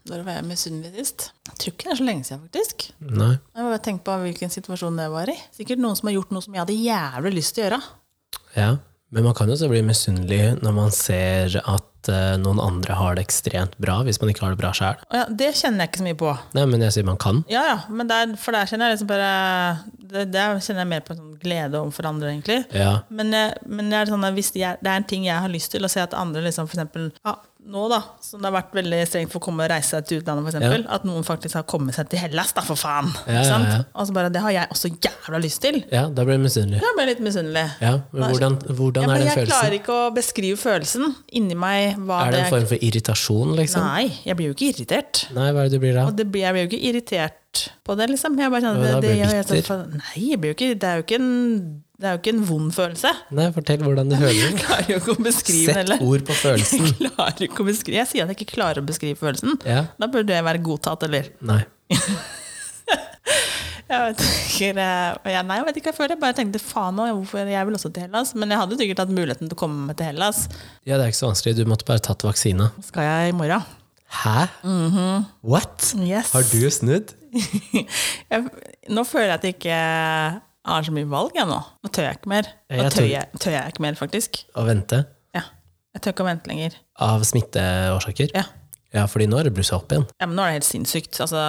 [0.10, 1.30] når var jeg misunnelig sist?
[1.48, 2.88] Jeg tror ikke det er så lenge siden, faktisk.
[3.00, 3.36] Nei.
[3.38, 5.38] Jeg må bare tenke på hvilken situasjon det var i.
[5.56, 7.80] Sikkert noen som har gjort noe som jeg hadde jævlig lyst til å gjøre.
[8.58, 8.68] Ja.
[9.14, 13.18] Men man kan jo også bli misunnelig når man ser at øh, noen andre har
[13.18, 15.00] det ekstremt bra, hvis man ikke har det bra sjøl.
[15.14, 16.34] Ja, det kjenner jeg ikke så mye på.
[16.58, 17.44] Nei, men jeg sier man kan.
[17.52, 19.32] Ja, ja, men der, for der kjenner jeg liksom bare
[20.14, 22.60] det, Der kjenner jeg mer på en sånn glede overfor andre, egentlig.
[22.76, 23.00] Ja.
[23.10, 23.34] Men,
[23.66, 25.86] men det, er sånn at hvis jeg, det er en ting jeg har lyst til,
[25.86, 28.98] å se at andre liksom for eksempel, ja, nå da, som det har vært veldig
[29.08, 31.64] strengt for å komme og reise seg til utlandet, for eksempel, at noen faktisk har
[31.70, 33.08] kommet seg til Hellas, da, for faen!
[33.30, 33.70] Ja, ja, sant?
[33.72, 33.78] ja.
[33.96, 35.80] Og så bare, det har jeg også jævla lyst til.
[35.94, 36.82] ja, da blir du misunnelig.
[36.84, 37.64] Jeg ble litt misunnelig.
[37.84, 41.96] Ja, men hvordan, hvordan Ja, er den jeg klarer ikke å beskrive følelsen inni meg.
[42.18, 43.88] Er det en form for irritasjon, liksom?
[43.88, 45.24] Nei, jeg blir jo ikke irritert.
[45.38, 46.10] Nei, hva er det du blir da?
[46.12, 48.38] Og det blir, jeg blir jo ikke irritert irritert på det, liksom.
[48.40, 49.86] Jeg bare kjenner Ja, det, det, det, jeg- bitter.
[50.00, 52.44] Nei, jeg blir jo ikke, det er jo ikke en det er jo ikke en
[52.44, 53.10] vond følelse.
[53.32, 54.64] Nei, fortell hvordan du føler Jeg det.
[54.66, 56.02] klarer jo ikke å beskrive den Sett heller.
[56.04, 56.86] ord på følelsen.
[57.00, 59.60] Jeg klarer ikke å beskrive Jeg sier at jeg ikke klarer å beskrive følelsen.
[59.66, 59.86] Ja.
[60.02, 61.30] Da burde jeg være godtatt, eller?
[61.42, 61.62] Nei.
[63.84, 66.14] Jeg vet ikke, jeg, nei, jeg vet ikke hva jeg føler.
[66.16, 68.32] Jeg bare tenkte faen nå, hvorfor jeg vil også til Hellas.
[68.40, 70.40] Men jeg hadde sikkert hatt muligheten til å komme meg til Hellas.
[70.88, 71.54] Ja, det er ikke så vanskelig.
[71.60, 72.70] Du måtte bare tatt vaksina.
[72.88, 73.68] Skal jeg i morgen?
[74.24, 74.48] Hæ?
[75.46, 75.92] What?
[76.00, 76.32] Yes.
[76.34, 77.12] Har du snudd?
[77.34, 78.44] Jeg,
[78.94, 79.78] nå føler jeg at jeg ikke
[80.64, 81.60] har så mye valg jeg nå.
[81.84, 82.50] Nå tør jeg ikke mer.
[82.72, 84.44] Nå tør jeg, tør jeg ikke mer, faktisk.
[84.56, 85.04] Å vente?
[85.36, 85.44] Ja.
[85.96, 86.78] Jeg tør ikke å vente lenger.
[87.04, 88.32] Av smitteårsaker?
[88.38, 88.46] Ja.
[88.94, 90.04] Ja, fordi nå har det blussa opp igjen.
[90.22, 91.18] ja, men nå er det helt sinnssykt.
[91.24, 91.40] Altså,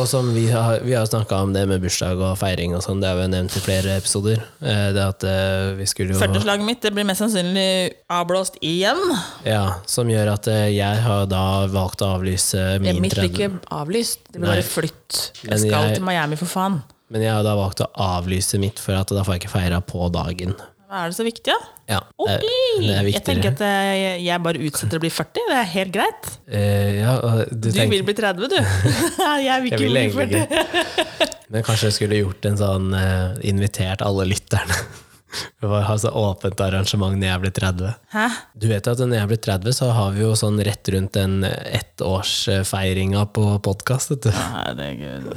[0.00, 3.00] Og som vi har, vi har snakka om det med bursdag og feiring og sånn,
[3.00, 4.42] det har vi nevnt i flere episoder.
[4.60, 8.98] Eh, Det at eh, vi skulle jo 40-slaget mitt det blir mest sannsynlig avblåst igjen.
[9.46, 13.30] Ja, som gjør at eh, jeg har da valgt å avlyse min Mitt blir 30
[13.38, 14.18] ikke avlyst.
[14.32, 15.20] Det blir bare flytt.
[15.46, 16.82] Jeg skal jeg- til Miami, for faen.
[17.10, 19.80] Men jeg har da valgt å avlyse mitt, for at da får jeg ikke feira
[19.82, 20.54] på dagen.
[20.90, 21.58] Er det så viktig, da?
[21.86, 22.46] Ja, det, Ok.
[22.82, 25.44] det er Jeg tenker at eh, jeg bare utsetter å bli 40.
[25.50, 26.30] Det er helt greit.
[26.50, 27.12] Eh, ja,
[27.50, 28.56] du Du tenker, vil bli 30, du.
[29.46, 30.42] jeg vil jeg vil bli egentlig 40.
[30.42, 31.28] ikke.
[31.50, 34.80] Men kanskje jeg skulle gjort en sånn uh, Invitert alle lytterne.
[35.62, 37.92] Det var ha så åpent arrangement når jeg blir 30.
[38.10, 38.24] Hæ?
[38.58, 41.44] Du vet at når jeg blir 30, så har vi jo sånn rett rundt den
[41.46, 44.26] ettårsfeiringa på podkast.
[44.26, 45.30] Herregud.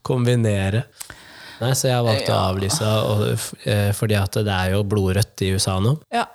[0.00, 0.86] Kombinere.
[1.60, 3.24] Nei, så jeg har valgt å avlyse, og,
[3.66, 5.96] eh, fordi at det er jo blodrødt i USA nå.
[6.12, 6.26] Ja.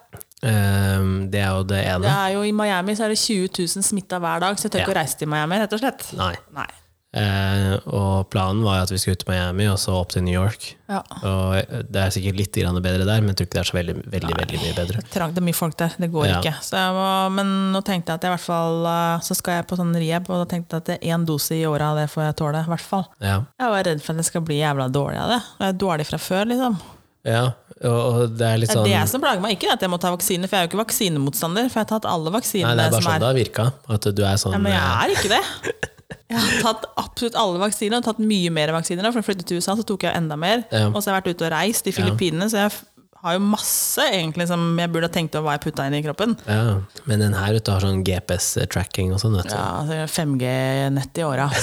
[0.41, 0.99] Eh,
[1.29, 2.01] Det er jo det ene.
[2.07, 4.71] Det er jo I Miami så er det 20 000 smitta hver dag, så jeg
[4.71, 5.57] tør ikke å reise til Miami.
[5.59, 6.05] rett og slett.
[6.15, 6.35] Nei.
[6.55, 6.67] Nei.
[7.09, 10.35] Eh, og planen var at vi skulle ut til Miami, og så opp til New
[10.35, 10.67] York.
[10.89, 10.99] Ja.
[11.25, 13.95] Og det er sikkert litt bedre der, men jeg tror ikke det er så veldig,
[14.13, 15.03] veldig, veldig mye bedre.
[15.09, 15.95] Trang, det er mye folk der.
[15.97, 16.39] Det går Ja.
[16.39, 16.53] ikke.
[16.61, 19.57] Så jeg må, men nå tenkte jeg at jeg i hvert fall eh, Så skal
[19.59, 22.09] jeg på sånn rehab, og da tenkte jeg at én dose i året av det
[22.13, 22.61] får jeg tåle.
[22.61, 23.05] i hvert fall.
[23.19, 23.41] Ja.
[23.57, 25.41] Jeg var redd for at jeg skal bli jævla dårlig av det.
[25.59, 26.79] Jeg er dårlig fra før, liksom.
[27.25, 27.43] ja,
[27.89, 29.57] og, det er litt Det er sånn det som plager meg.
[29.57, 31.69] Ikke at jeg må ta vaksine, for jeg er jo ikke vaksinemotstander.
[31.71, 33.71] For jeg har tatt alle Nei, det er bare sånn er det har virka.
[33.87, 35.95] At du er sånn Ja, men jeg eh, er ikke det.
[36.29, 39.05] Jeg har tatt absolutt alle vaksiner, og tatt mye mer vaksiner.
[39.09, 40.63] For jeg flyttet til USA, så tok jeg enda mer.
[40.73, 40.87] Ja.
[40.89, 42.73] Og så har jeg vært ute og reist i Filippinene, så jeg
[43.23, 46.03] har jo masse egentlig som jeg burde ha tenkt over hva jeg putta inn i
[46.05, 46.37] kroppen.
[46.47, 46.79] ja.
[47.09, 49.55] Men den her ute har sånn GPS-tracking og sånn, vet du.
[49.55, 51.49] Ja, altså 5G-nett i åra.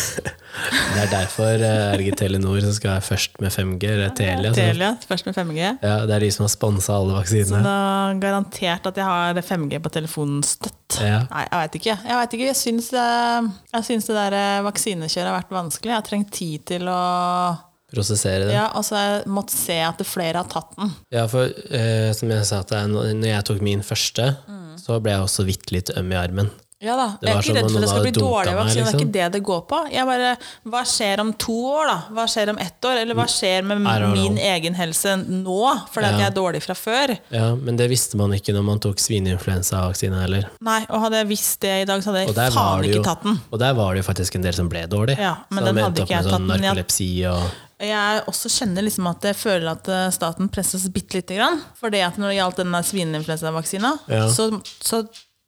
[0.57, 4.15] Det er derfor eh, er det ikke Telenor som skal være først med 5G, eller
[4.17, 4.53] Telia.
[4.57, 5.59] Telia, først med 5G.
[5.85, 7.61] Ja, det er de som har sponsa alle vaksinene.
[7.61, 10.97] Så da garantert at jeg har 5G på telefonen støtt.
[11.03, 11.27] Ja.
[11.29, 11.99] Nei, jeg veit ikke.
[11.99, 15.93] Jeg vet ikke, jeg syns, jeg syns det der eh, vaksinekjøret har vært vanskelig.
[15.93, 17.01] Jeg har trengt tid til å
[17.97, 18.53] Prosessere det.
[18.55, 20.92] Ja, og så har jeg måtte se at flere har tatt den.
[21.16, 24.76] Ja, for eh, som jeg sa til deg, når jeg tok min første, Mm.
[24.78, 26.51] så ble jeg også vidt litt øm i armen.
[26.78, 28.74] Ja da, Jeg er ikke redd om for det skal bli dårlig vaksine, liksom.
[28.76, 29.01] Det er liksom.
[29.01, 29.78] ikke det det går på.
[29.94, 30.32] Jeg bare,
[30.68, 31.94] Hva skjer om to år, da?
[32.12, 32.99] Hva skjer om ett år?
[33.01, 35.57] Eller hva skjer med min egen helse nå?
[35.94, 36.18] Fordi Ja.
[36.18, 37.16] jeg er dårlig fra før.
[37.32, 40.51] Ja, Men det visste man ikke når man tok svineinfluensavaksine heller.
[40.61, 43.40] Nei, Og hadde jeg visst det i dag, så hadde jeg faen ikke tatt den.
[43.51, 45.16] og der var det jo faktisk en del som ble dårlig.
[45.18, 47.51] Ja, men så den hadde ikke jeg sånn tatt, den narkolepsi og
[47.83, 51.59] Jeg også kjenner liksom at jeg føler at eh, staten presses bitte lite grann.
[51.77, 54.22] For det at når det gjaldt den der svineinfluensavaksina, Ja.
[54.33, 54.47] så,
[54.81, 55.03] så,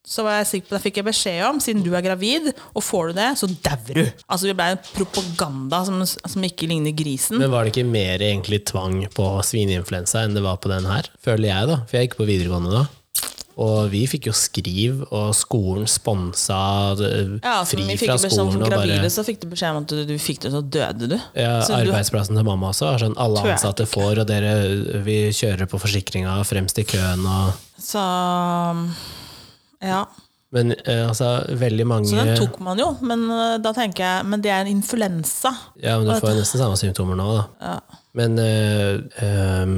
[0.09, 2.85] så var jeg sikker på Da fikk jeg beskjed om, siden du er gravid, og
[2.85, 4.05] får du det, så dauer du.
[4.29, 7.41] Altså Det ble en propaganda som, som ikke ligner grisen.
[7.41, 11.09] Men var det ikke mer egentlig tvang på svineinfluensa enn det var på den her?
[11.25, 11.81] Føler jeg, da.
[11.89, 12.85] For jeg gikk på videregående da.
[13.59, 16.59] Og vi fikk jo skriv, og skolen sponsa
[17.03, 18.63] eh, Ja, fri vi fikk fra skolen.
[18.63, 21.11] Og gravide, bare, så fikk du beskjed om at du, du fikk det, så døde
[21.11, 21.17] du.
[21.35, 24.55] ja, så du arbeidsplassen til mamma også sånn alle ansatte får, og dere,
[25.07, 28.03] vi kjører på forsikringa fremst i køen og så
[29.81, 30.01] ja.
[30.51, 34.29] Men eh, altså, veldig mange Så den tok man jo, men eh, da tenker jeg
[34.33, 35.53] Men det er en influensa.
[35.83, 37.29] Ja, men du får jo nesten samme symptomer nå,
[37.61, 37.75] da.
[38.19, 39.77] Men øh, ehm,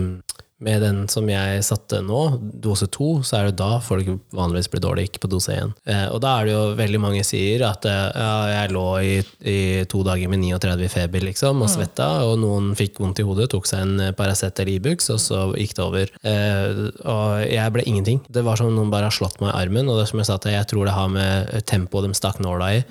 [0.64, 2.20] med den som jeg satte nå,
[2.62, 5.72] dose to, så er det da folk vanligvis blir dårlige, ikke på dose én.
[5.88, 9.14] Eh, og da er det jo veldig mange sier at eh, ja, jeg lå i,
[9.40, 9.58] i
[9.90, 13.50] to dager med 39 i feber, liksom, og svetta, og noen fikk vondt i hodet,
[13.52, 16.12] tok seg en Paracet eller Ibux, og så gikk det over.
[16.22, 18.20] Eh, og jeg ble ingenting.
[18.28, 20.28] Det var som om noen bare har slått meg i armen, og det som jeg
[20.28, 22.82] sa til, jeg tror det har med tempoet de stakk nåla i,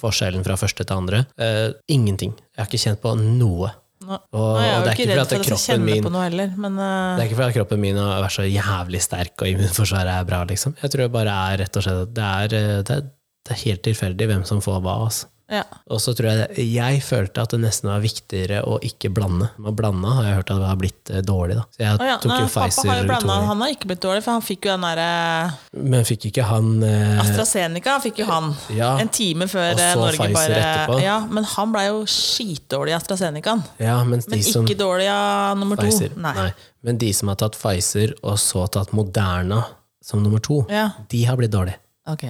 [0.00, 1.24] forskjellen fra første til andre.
[1.40, 2.34] Eh, ingenting.
[2.54, 3.72] Jeg har ikke kjent på noe.
[4.04, 6.12] Nå, Og, jeg er og jo det er ikke redd for at kroppen min på
[6.14, 6.86] noe heller, men uh...
[7.16, 10.40] det er ikke fordi kroppen min har vært så jævlig sterk og immunforsvaret er bra,
[10.50, 10.76] liksom.
[10.82, 13.06] Jeg tror det bare er rett og slett at det er, eh, det er,
[13.44, 14.98] det er helt tilfeldig hvem som får hva.
[15.08, 15.30] Altså.
[15.52, 15.62] Ja.
[15.92, 19.50] Og så tror jeg jeg følte at det nesten var viktigere å ikke blande.
[19.60, 21.58] Med blanda har jeg hørt at det har blitt eh, dårlig.
[21.58, 21.64] da.
[21.74, 22.14] Så jeg oh, ja.
[22.22, 24.46] tok Nei, jo pappa Pfizer har jo blanda, han har ikke blitt dårlig, for han
[24.46, 28.94] fikk jo den derre Men fikk ikke han eh, AstraZeneca fikk jo han Ja.
[29.02, 30.98] en time før eh, Norge Pfizer bare etterpå.
[31.04, 33.64] Ja, Men han blei jo skitdårlig i AstraZenecaen.
[33.84, 35.90] Ja, Men som ikke dårlig av nummer to.
[36.16, 36.34] Nei.
[36.40, 36.50] Nei.
[36.84, 39.62] Men de som har tatt Pfizer, og så tatt Moderna
[40.04, 41.80] som nummer to, de har blitt dårlige.
[42.08, 42.26] Ok.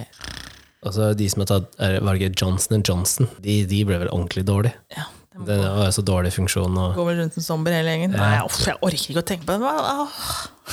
[0.85, 3.29] Altså de som har tatt er, ikke Johnson Johnson?
[3.41, 4.77] De, de ble vel ordentlig dårlige.
[4.95, 5.07] Ja.
[5.35, 6.77] Det Det var så dårlig funksjon.
[6.79, 8.13] Og, går vel rundt som zombier hele gjengen.
[8.15, 9.71] Nei, off, jeg orker ikke å tenke på det.
[9.71, 10.19] Ah.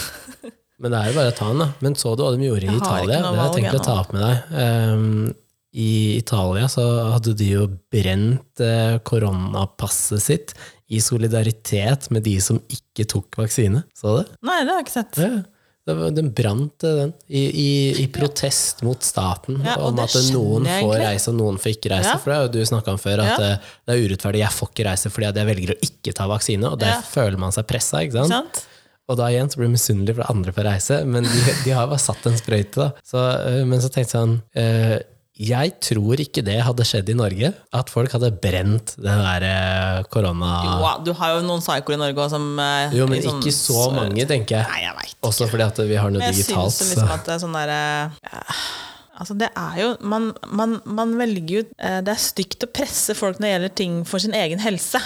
[0.83, 1.71] men det er jo bare å ta den, da.
[1.83, 3.17] Men så du hva de gjorde i Italia?
[3.17, 4.53] Det har jeg tenkt å ta opp med deg.
[4.55, 5.33] Um,
[5.73, 5.91] I
[6.21, 6.87] Italia så
[7.17, 10.55] hadde de jo brent uh, koronapasset sitt
[10.93, 13.83] i solidaritet med de som ikke tok vaksine.
[13.97, 14.39] Så du det?
[14.45, 15.19] Nei, det har jeg ikke sett.
[15.25, 15.43] Ja,
[15.87, 17.71] den brant eh, den i, i,
[18.03, 22.13] i protest mot staten Ja, om at noen får reise og noen får ikke reise.
[22.15, 22.19] Ja.
[22.23, 24.43] For det har jo du snakka om før, at eh, det er urettferdig.
[24.45, 27.55] Jeg får ikke reise fordi jeg velger å ikke ta vaksine, og der føler man
[27.57, 28.03] seg pressa.
[28.07, 28.37] Ikke sant?
[28.37, 28.63] Sant?
[29.11, 31.91] Og da igjen så blir det misunnelig for andre på reise, men de, de har
[31.91, 32.79] bare satt en sprøyte.
[32.79, 33.07] da.
[33.07, 34.39] Så, eh, men så tenkte jeg sånn
[35.43, 40.03] Jeg tror ikke det hadde skjedd i Norge, at folk hadde brent den der eh,
[40.13, 40.53] korona...
[40.69, 43.55] Jo, du har jo noen psykoer i Norge òg som eh, Jo, men sånn- ikke
[43.57, 44.71] så mange, tenker jeg.
[44.71, 45.21] Nei, jeg vet ikke.
[45.33, 46.77] Også fordi at vi har noe Men jeg digitalt.
[46.79, 47.75] Synes liksom at det er sånn der,
[48.31, 48.45] ja,
[49.23, 53.15] Altså, det er jo man, man, man velger jo eh, Det er stygt å presse
[53.15, 54.99] folk når det gjelder ting for sin egen helse.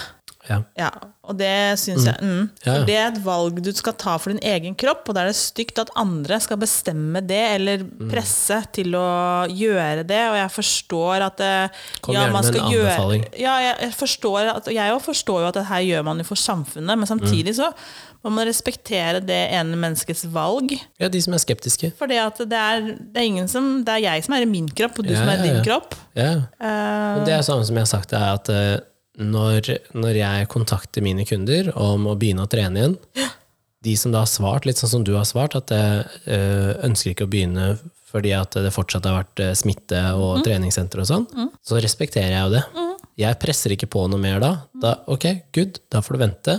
[0.49, 0.61] Ja.
[0.79, 0.91] Ja,
[1.27, 1.51] og det
[1.83, 2.43] syns jeg mm.
[2.65, 2.85] Ja, ja.
[2.87, 5.39] Det er et valg du skal ta for din egen kropp, og da er det
[5.39, 8.11] stygt at andre skal bestemme det, eller Mm.
[8.13, 10.21] presse til å gjøre det.
[10.31, 11.53] Og jeg forstår at det,
[12.01, 13.25] Kom gjerne med en anbefaling.
[13.41, 16.99] Ja, jeg, forstår at, jeg forstår jo at det her gjør man jo for samfunnet,
[16.99, 17.59] men samtidig Mm.
[17.59, 17.73] så
[18.25, 20.73] må man respektere det ene menneskets valg.
[20.99, 21.93] ja, de som er skeptiske.
[21.99, 24.99] For det, det, det, er ingen som, det er jeg som er i min kropp,
[24.99, 25.95] og du som er i din kropp.
[26.17, 26.33] Ja.
[26.61, 28.81] Uh, det er samme som jeg har sagt, det er at eh,
[29.19, 32.97] når, når jeg kontakter mine kunder om å begynne å trene igjen,
[33.87, 37.13] de som da har svart, litt sånn som du har svart, at jeg eh, ønsker
[37.13, 37.77] ikke å begynne
[38.11, 41.27] fordi at det fortsatt har vært eh, smitte og treningssenter og sånn,
[41.67, 42.65] så respekterer jeg jo det.
[43.17, 44.51] Jeg presser ikke på noe mer da.
[44.77, 46.57] da ok, good, da får du vente.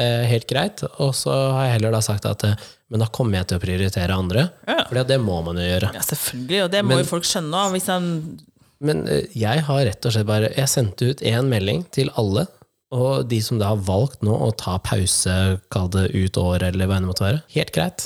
[0.00, 0.82] Eh, helt greit.
[1.02, 3.62] Og så har jeg heller da sagt at eh, men da kommer jeg til å
[3.62, 4.80] prioritere andre, Ja.
[4.88, 5.92] for det må man jo gjøre.
[5.94, 7.60] ja, selvfølgelig, og det må Men- jo folk skjønne.
[7.74, 8.06] Hvis han
[8.80, 12.46] Men eh, jeg har rett og slett bare Jeg sendte ut én melding til alle.
[12.90, 16.88] Og de som da har valgt nå å ta pause, kall det ut året, eller
[16.90, 17.42] hva det måtte være.
[17.54, 18.02] Helt greit.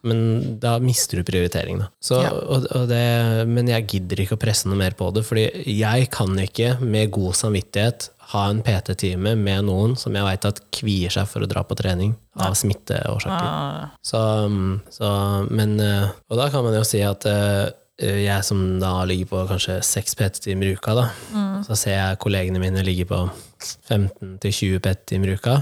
[0.00, 0.22] Men
[0.62, 1.90] da mister du prioritering, da.
[2.00, 2.30] Så, Ja.
[2.32, 3.02] og, og det,
[3.50, 5.44] men jeg gidder ikke å presse noe mer på det, fordi
[5.76, 10.62] jeg kan ikke med god samvittighet ha en PT-time med noen som jeg veit at
[10.72, 13.50] kvier seg for å dra på trening av smitteårsaker.
[13.52, 14.16] ah, Så,
[14.48, 15.12] mm, så,
[15.50, 17.68] men, eh, og da kan man jo si at eh,
[18.00, 21.08] jeg som da ligger på kanskje seks PT-timer i uka, da,
[21.66, 23.18] så ser jeg kollegene mine ligge på
[23.88, 25.58] 15-20 PT-timer i uka,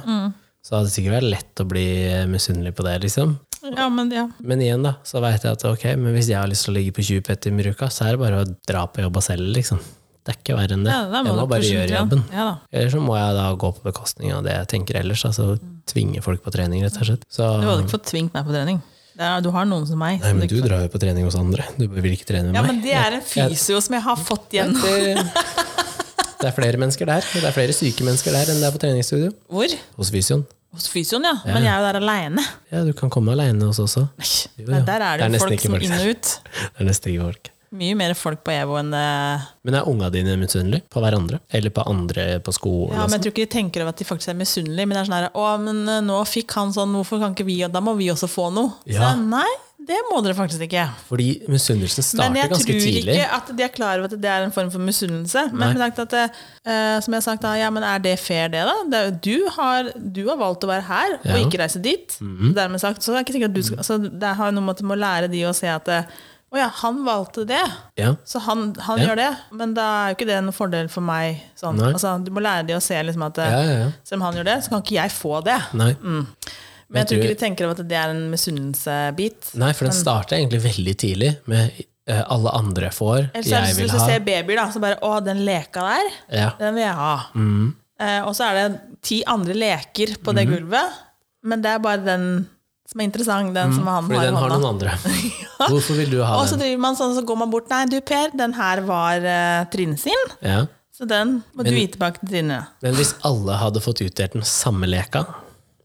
[0.65, 1.87] så hadde det sikkert vært lett å bli
[2.31, 3.37] misunnelig på det, liksom.
[3.75, 4.29] Ja, men ja.
[4.39, 6.79] Men igjen, da, så veit jeg at ok, men hvis jeg har lyst til å
[6.79, 9.49] ligge på 20 PT-timer i uka, så er det bare å dra på jobba selv,
[9.57, 9.81] liksom.
[10.29, 10.93] Det er ikke verre enn det.
[10.93, 12.23] ja da jeg må bare gjøre jobben.
[12.35, 12.55] Ja, da.
[12.77, 15.55] Eller så må jeg da gå på bekostning av det jeg tenker ellers, altså
[15.89, 17.25] tvinge folk på trening, rett og slett.
[17.33, 18.83] Så, Du hadde ikke fått tvingt meg på trening.
[19.19, 20.21] Er, du har noen som meg.
[20.23, 21.65] Nei, men du drar jo på trening hos andre.
[21.75, 24.55] Du vil ikke trene med ja, men det er en fysio som jeg har fått
[24.55, 24.77] igjen.
[26.39, 27.27] Det, er flere mennesker der.
[27.27, 29.33] Det er flere syke mennesker der enn det er på treningsstudio.
[29.51, 29.75] Hvor?
[29.99, 30.47] Hos fysioen.
[30.77, 31.35] Hos fysioen, ja.
[31.49, 32.45] Men jeg er jo der aleine.
[32.71, 34.07] Ja, du kan komme aleine hos oss også.
[34.61, 34.85] Jo, ja.
[34.87, 36.35] Der er Det er det nesten folk som folk inn og ut.
[36.63, 37.51] Det er nesten ikke folk.
[37.77, 39.05] Mye mer folk på EVO enn det
[39.69, 41.43] Men er unga dine misunnelige på hverandre?
[41.53, 42.97] Eller på andre på skolen?
[42.97, 43.19] Ja, men?
[43.19, 44.89] Jeg tror ikke de tenker over at de faktisk er misunnelige.
[44.89, 47.49] Men det er sånn her, å, men eh, nå fikk han sånn, hvorfor kan ikke
[47.49, 48.79] vi, og da må vi også få noe.
[48.87, 49.11] Så Ja.
[49.13, 49.49] jeg, nei,
[49.89, 50.85] det må dere faktisk ikke.
[51.09, 52.83] Fordi misunnelsen starter ganske tidlig.
[52.83, 54.85] Men jeg tror ikke at de er klar over at det er en form for
[54.85, 55.45] misunnelse.
[55.57, 58.75] Men at, uh, som jeg har sagt, da, ja, men er det fair, det, da?
[58.91, 61.37] Det, er du, har, du har valgt å være her, Ja.
[61.37, 62.19] Og ikke reise dit.
[62.21, 64.77] Dermed sagt, så er det ikke sikkert at du skal, så det har noe med
[64.77, 65.89] at du må lære de å se at
[66.49, 67.61] eh, oh ja, han valgte det.
[68.01, 68.15] Ja.
[68.25, 69.09] Så han, han Ja.
[69.09, 71.43] gjør det, men da er jo ikke det noen fordel for meg.
[71.61, 71.81] Sånn.
[71.81, 74.49] Altså, du må lære de å se liksom at eh, Ja, selv om han gjør
[74.49, 75.59] det, så kan ikke jeg få det.
[75.77, 75.93] Nei.
[76.89, 79.51] Men Jeg tror ikke de tenker over at det er en misunnelsebit.
[79.61, 81.75] Nei, for den starter egentlig veldig tidlig med
[82.09, 84.97] uh, alle andre får, Ellers, er jeg vil hvis du ser babyer, da, så bare
[85.05, 86.09] Å, den leka der,
[86.59, 87.13] den vil jeg ha.
[87.35, 87.67] Mm.
[88.01, 90.97] Uh, og så er det ti andre leker på det gulvet,
[91.45, 92.25] men det er bare den
[92.89, 94.09] som er interessant, den som han Mm.
[94.09, 94.95] Fordi har den har noen andre.
[95.73, 96.63] Hvorfor vil du ha Og så den?
[96.65, 99.99] driver man sånn, så går man bort Nei, du Per, den her var uh, Trine
[100.01, 100.63] sin, Ja.
[100.97, 102.63] så den må du gi tilbake til Trine.
[102.83, 105.27] Men hvis alle hadde fått utdelt den samme leka,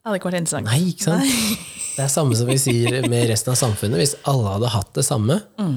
[0.04, 0.68] Det hadde ikke vært interessant.
[0.68, 1.70] Nei, ikke sant?
[1.93, 3.99] Det er samme som vi sier med resten av samfunnet.
[4.01, 5.36] Hvis alle hadde hatt det samme,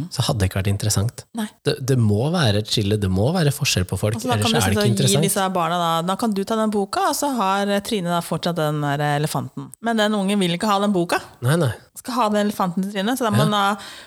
[0.08, 1.26] så hadde det ikke vært interessant.
[1.28, 1.42] Mm.
[1.42, 1.44] Nei.
[1.68, 4.72] Det, det må være et skille, det må være forskjell på folk, Altså, ellers er
[4.72, 5.26] det ikke interessant.
[5.28, 8.56] disse barna da, da kan du ta den boka, og så har Trine da fortsatt
[8.56, 9.68] den der elefanten.
[9.84, 11.20] Men den ungen vil ikke ha den boka.
[11.44, 11.70] Nei, nei.
[12.00, 13.12] Skal ha den elefanten til Trine.
[13.20, 13.62] Så da må man da,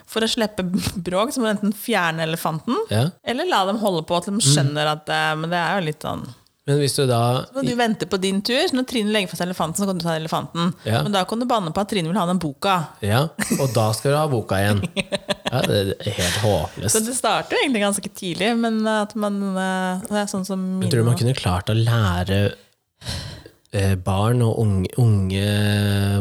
[0.10, 3.06] for å slippe bråk, så må du enten fjerne elefanten, Ja.
[3.22, 6.02] eller la dem holde på til de skjønner at eh, Men det er jo litt
[6.10, 6.26] sånn
[6.70, 8.62] Men hvis du da Så må du vente på din tur.
[8.70, 10.74] Så når Trine legger fra seg elefanten, så kan du ta elefanten.
[10.86, 11.02] Ja.
[11.06, 12.76] Men da kan du banne på at Trine vil ha den boka.
[13.06, 13.24] Ja,
[13.58, 14.84] og da skal du ha boka igjen.
[15.50, 16.94] Ja, det er helt håpløst.
[16.94, 20.92] Så det starter egentlig ganske tidlig, men at man eh, Det er sånn som Jeg
[20.94, 22.38] tror man kunne klart å lære
[23.74, 25.48] eh, barn og unge, unge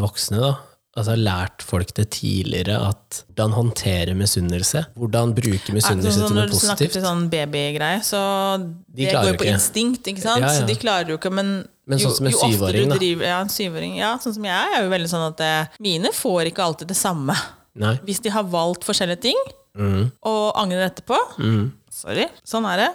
[0.01, 0.55] voksne, da.
[0.97, 4.87] Altså lært folk det tidligere at hvordan håndtere misunnelse.
[4.97, 6.33] Hvordan bruke misunnelse sånn, positivt.
[6.33, 8.23] Når noe du snakker til sånn babygreie, så
[8.59, 9.53] De det går jo på ikke.
[9.55, 10.41] instinkt, ikke sant?
[10.43, 10.61] Ja, ja.
[10.61, 11.53] Så de klarer jo ikke, men,
[11.87, 12.97] Men sånn som en syvåring, da.
[12.99, 16.11] driver, ja, en syvåring, ja, sånn som jeg er jo veldig sånn at det, mine
[16.13, 17.37] får ikke alltid det samme.
[17.79, 17.95] Nei.
[18.05, 19.37] Hvis de har valgt forskjellige ting,
[19.79, 20.11] Mm.
[20.27, 21.71] og angrer etterpå, Mm.
[21.93, 22.95] sorry, sånn er det.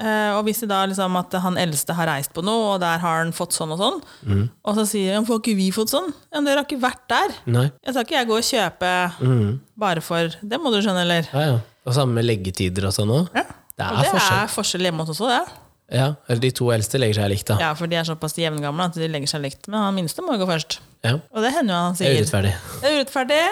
[0.00, 2.98] Eh, og hvis det da liksom at han eldste har reist på noe, og der
[2.98, 4.50] har han fått sånn og sånn, Mm.
[4.64, 6.12] og så sier han, får ikke vi fått sånn?
[6.32, 7.34] Ja, men dere har ikke vært der.
[7.46, 7.70] Nei.
[7.84, 9.60] Jeg skal ikke jeg gå og kjøpe Mm.
[9.78, 11.28] bare for Det må du skjønne, eller?
[11.32, 11.58] Ja, ja.
[11.86, 13.28] Og samme med leggetider og sånn òg.
[13.34, 13.42] Ja.
[13.78, 14.42] Det Og er det forskjell.
[14.42, 15.52] er forskjell hjemme hos oss òg, det.
[15.98, 17.58] Ja, eller de to eldste legger seg likt, da.
[17.60, 19.68] Ja, for de er såpass jevngamle at de legger seg likt.
[19.68, 20.78] Men han minste må jo gå først.
[21.04, 21.18] Ja.
[21.34, 22.08] Og det hender jo han sier.
[22.08, 22.54] Det er urettferdig.
[22.80, 23.48] Det er urettferdig.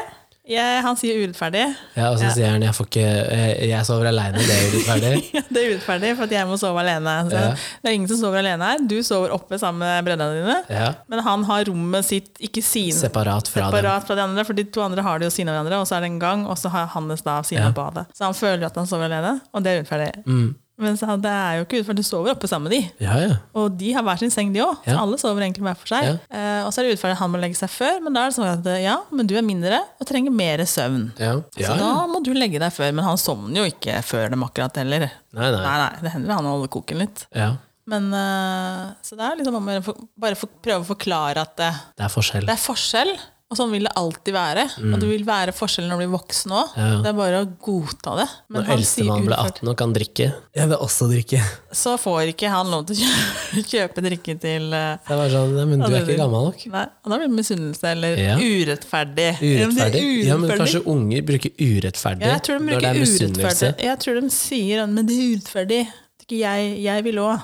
[0.49, 1.63] Jeg, han sier urettferdig.
[1.95, 2.31] Ja, og så Ja.
[2.35, 5.11] sier han jeg, får ikke, jeg, jeg sover aleine, det er urettferdig.
[5.37, 7.15] Ja, det er urettferdig, for at jeg må sove alene.
[7.29, 7.51] Så Ja.
[7.83, 8.79] Det er ingen som sover alene her.
[8.89, 10.57] Du sover oppe sammen med brødrene dine.
[10.73, 10.89] Ja.
[11.13, 14.65] Men han har rommet sitt, ikke sin, Separat fra separat fra de andre, for de
[14.65, 16.57] to andre har det jo siden av hverandre, og så er det en gang, og
[16.59, 18.07] så har Hannes da siden av badet.
[18.17, 20.25] Så han føler at han sover alene, og det er urettferdig.
[20.27, 20.51] Mm.
[20.81, 23.05] Men så, det er jo ikke urettferdig, du sover oppe sammen med de.
[23.05, 23.35] Ja, ja.
[23.61, 24.79] Og de har hver sin seng, de òg.
[24.81, 24.99] Så Ja.
[25.03, 26.07] alle sover egentlig hver for seg.
[26.09, 26.15] Ja.
[26.33, 28.31] Eh, og så er det urettferdig at han må legge seg før, men da er
[28.33, 31.11] det sånn at ja, men du er mindre og trenger mer søvn.
[31.21, 31.35] ja.
[31.61, 32.93] Så da må du legge deg før.
[32.97, 35.11] Men han sovner jo ikke før dem akkurat heller.
[35.33, 35.61] Nei, nei.
[35.63, 37.27] Nei, nei, det hender han holder koken litt.
[37.37, 37.53] Ja.
[37.91, 41.73] Men, eh, så det er liksom bare, for- bare for, prøve å forklare at det,
[41.99, 42.47] Det er forskjell.
[42.47, 43.13] det er forskjell.
[43.51, 44.63] Og sånn vil det alltid være.
[44.79, 46.69] Og det vil være forskjell når du blir voksen òg.
[46.77, 46.83] Mm.
[46.85, 46.91] Ja.
[47.03, 48.27] Det er bare å godta det.
[48.47, 51.41] Men Når eldstemann ble 18 og kan drikke Jeg vil også drikke.
[51.75, 55.57] så får ikke han lov til å kjøpe, kjøpe drikke til eh, Det var sånn,
[55.73, 56.63] men du er ikke gammel nok.
[56.77, 58.37] Nei, og da blir det misunnelse eller Ja.
[58.39, 59.29] urettferdig.
[59.43, 60.05] Urettferdig.
[60.29, 63.75] Ja, men kanskje unger bruker urettferdig Ja, jeg tror de når det er misunnelse.
[63.83, 65.83] Jeg tror de sier men det er urettferdig.
[66.31, 67.41] Er jeg, jeg vil òg.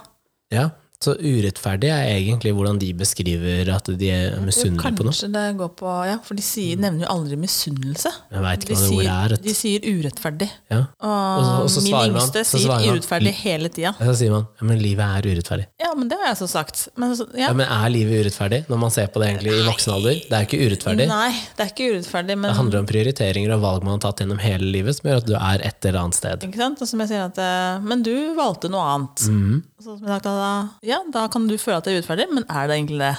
[0.55, 0.69] Ja,
[1.03, 5.13] så urettferdig er egentlig hvordan de beskriver at de er misunnelige på noe.
[5.13, 8.11] Kanskje det går på Ja, for de sier, nevner jo aldri misunnelse.
[8.33, 9.29] Jeg veit De ikke hva det sier, er.
[9.37, 10.49] vet de sier urettferdig.
[10.71, 10.79] Ja.
[11.01, 13.95] Og, så- og så min yngste så sier svarer man- urettferdig hele tida.
[14.01, 15.67] Så sier man ja, men livet er urettferdig.
[15.81, 16.89] Ja, men det har jeg så sagt.
[16.97, 17.47] Men, så- ja.
[17.49, 20.15] Ja, Men er livet urettferdig når man ser på det egentlig i voksen alder?
[20.29, 21.09] Det er ikke urettferdig.
[21.09, 24.19] Nei, det er ikke urettferdig, men Det handler om prioriteringer og valg man har tatt
[24.25, 26.41] gjennom hele livet, som gjør at du er et eller annet sted.
[26.41, 26.81] Ikke sant?
[26.83, 29.29] Og som jeg sier at, eh, men du valgte noe annet.
[29.29, 29.63] Mhm.
[29.83, 30.51] Så som i dag, da,
[30.87, 33.14] ja, da kan du føle at det er urettferdig, men er det egentlig det?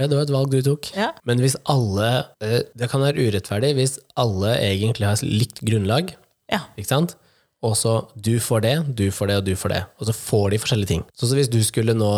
[0.00, 0.88] Ja, det var et valg du tok.
[0.96, 1.10] Ja.
[1.28, 2.06] Men hvis alle
[2.40, 6.14] eh, Det kan være urettferdig hvis alle egentlig har likt grunnlag,
[6.50, 6.62] Ja.
[6.76, 7.14] ikke sant?
[7.62, 9.82] Og så du får det, du får det, og du får det.
[10.00, 11.04] Og så får de forskjellige ting.
[11.14, 12.08] Så, så hvis du skulle nå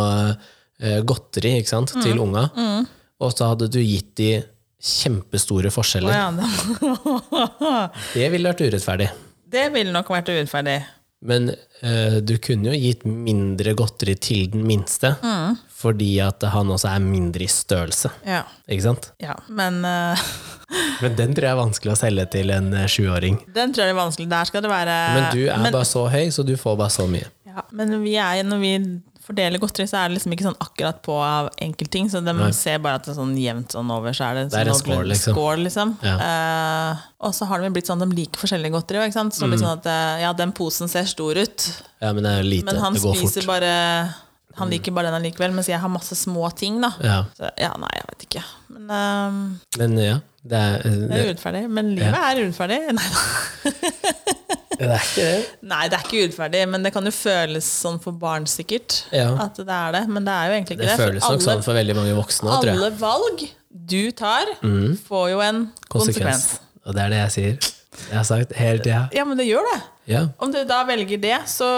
[0.80, 2.02] eh, godteri ikke sant, Mm.
[2.06, 2.46] til unga,
[3.20, 4.30] og så hadde du gitt de
[4.84, 9.10] kjempestore forskjeller forskjeller, ja, det, det ville vært urettferdig.
[9.54, 10.78] det ville nok vært urettferdig.
[11.24, 11.48] Men
[11.80, 15.56] eh, du kunne jo gitt mindre godteri til den minste, Mm.
[15.74, 18.10] fordi at han også er mindre i størrelse.
[18.28, 18.42] Ja.
[18.68, 19.10] Ikke sant?
[19.22, 19.34] ja.
[19.48, 20.20] Men uh...
[21.02, 23.38] Men den tror jeg er vanskelig å selge til en eh, sjuåring.
[23.54, 24.28] den tror jeg er vanskelig.
[24.30, 26.90] Der skal det være Men du er men, bare så høy, så du får bare
[26.94, 27.28] så mye.
[27.48, 28.72] ja, men vi er, når vi
[29.24, 32.10] fordeler godteri, så er det liksom ikke sånn akkurat på av enkeltting.
[32.12, 32.50] Så de Nei.
[32.52, 34.74] ser bare at det er sånn jevnt sånn over, så er det, Det er sånn
[34.74, 35.34] en skål, liksom.
[35.34, 35.94] skål, liksom.
[36.04, 36.16] Ja.
[36.20, 39.10] Uh, og så har de blitt sånn, de liker forskjellige godteri.
[39.12, 39.32] Sant?
[39.32, 39.56] Så Mm.
[39.58, 42.64] sånn at eh, ja, den posen ser stor ut, Ja, men det er lite.
[42.66, 43.46] men han det går spiser fort.
[43.56, 44.14] bare
[44.58, 46.92] Han liker bare den allikevel, mens jeg har masse små ting, da.
[47.02, 47.16] Ja.
[47.38, 48.42] Så, ja, nei, jeg vet ikke.
[48.74, 51.62] Men eh, Men ja, det er, det det, er urettferdig.
[51.70, 52.80] Men livet er urettferdig.
[52.94, 54.88] Nei, da.
[54.88, 55.42] det er ikke det.
[55.70, 59.04] nei, det er ikke urettferdig, men det kan jo føles sånn for barn, sikkert.
[59.14, 59.28] Ja.
[59.46, 60.02] At det er det.
[60.10, 60.96] Men det er jo egentlig ikke Det det.
[60.98, 62.80] for føles nok alle- sånn for veldig mange voksne òg, tror jeg.
[62.80, 63.44] Alle valg
[63.94, 64.50] du tar,
[65.08, 65.94] får jo en konsekvens.
[65.94, 66.46] Konsekvens.
[66.84, 67.70] Og det er det jeg sier.
[68.10, 69.04] Jeg har sagt hele tida.
[69.14, 69.80] Ja, men det gjør det.
[70.04, 70.26] Ja.
[70.38, 71.68] Om du da velger det, så,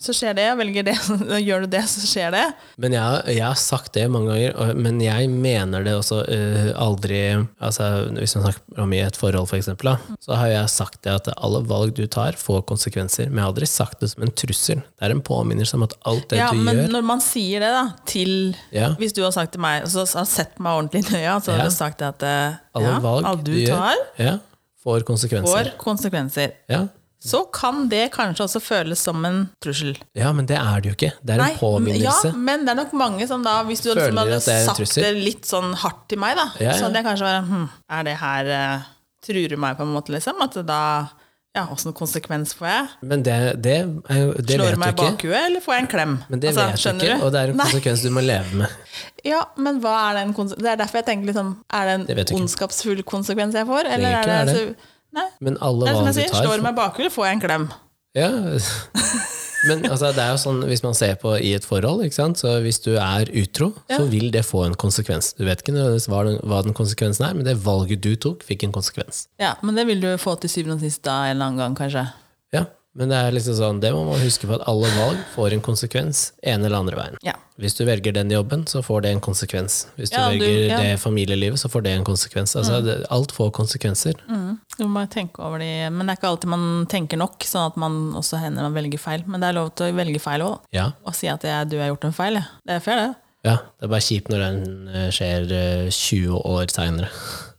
[0.00, 0.46] så skjer det.
[0.60, 2.44] Velger det, så gjør du det, så skjer det.
[2.80, 7.20] Men jeg, jeg har sagt det mange ganger, men jeg mener det også uh, aldri
[7.60, 11.00] altså Hvis man snakker om i et forhold, for eksempel, da, så har jeg sagt
[11.06, 13.30] det at alle valg du tar, får konsekvenser.
[13.30, 14.84] Men jeg har aldri sagt det som en trussel.
[14.84, 17.64] Det er en påminnelse om at alt det Ja, du men gjør når man sier
[17.64, 18.36] det da, til
[18.74, 18.92] Ja.
[19.00, 21.66] Hvis du har sagt til meg, så har sett meg ordentlig i øya, så har
[21.68, 24.36] du sagt det at uh, Alle valg du du gjør, tar, ja,
[24.84, 25.50] får konsekvenser.
[25.50, 26.56] får konsekvenser.
[26.70, 26.86] Ja.
[27.20, 29.92] Så kan det kanskje også føles som en trussel.
[30.16, 31.10] ja, men det er det jo ikke.
[31.20, 32.30] Det er en påminnelse.
[32.32, 35.04] Ja, men det er nok mange som da, hvis du liksom hadde det sagt trussel.
[35.04, 36.76] det litt sånn hardt til meg, da, Ja, ja.
[36.78, 37.66] så hadde jeg kanskje vært hm,
[37.98, 38.86] Er det her uh,
[39.20, 40.40] Truer du meg på en måte, liksom?
[40.40, 40.80] At det da
[41.52, 42.88] Ja, åssen konsekvens får jeg?
[43.10, 43.76] Men det, det,
[44.08, 46.12] er jo, det Slår vet du du meg i bakhuet, eller får jeg en klem?
[46.30, 47.66] Men det Altså, vet du ikke, og det er en Nei.
[47.68, 48.78] konsekvens du må leve med.
[49.28, 52.14] Ja, men hva er den konsekvens Det er derfor jeg tenker liksom Er det Det
[52.16, 55.26] du en det ondskapsfull konsekvens jeg får, eller det er er det, altså, så, Nei.
[55.42, 57.68] Men alle som jeg du tar slår meg i får jeg en klem.
[58.18, 58.30] Ja,
[59.68, 62.80] men altså, det er jo sånn hvis man ser på i et forhold, så hvis
[62.82, 65.32] du er utro, så vil det få en konsekvens.
[65.38, 68.66] Du vet ikke hva den, hva den konsekvensen er, men det valget du tok, fikk
[68.66, 69.28] en konsekvens.
[69.42, 71.78] Ja, men det vil du få til syvende og sist da en eller annen gang,
[71.84, 72.08] kanskje.
[72.54, 72.66] Ja,
[72.98, 75.62] men det er liksom sånn, det må man huske på at alle valg får en
[75.62, 77.18] konsekvens ene eller andre veien.
[77.22, 77.36] Ja.
[77.60, 79.86] Hvis du velger den jobben, så får det en konsekvens.
[79.96, 80.78] Hvis du Ja, du- velger ja.
[80.78, 80.82] Mm.
[80.82, 82.56] det familielivet, så får det en konsekvens.
[82.56, 83.04] Altså, mm.
[83.10, 84.14] alt får konsekvenser.
[84.78, 87.66] Du må bare tenke over de, Men det er ikke alltid man tenker nok, sånn
[87.70, 89.22] at man også hender man velger feil.
[89.26, 90.58] Men det er lov til å velge feil òg.
[90.72, 92.34] Ja, Og si at jeg, du har gjort en feil.
[92.66, 93.14] Det er fair, det.
[93.44, 97.08] ja, det er bare kjipt når den eh, skjer eh, 20 år senere.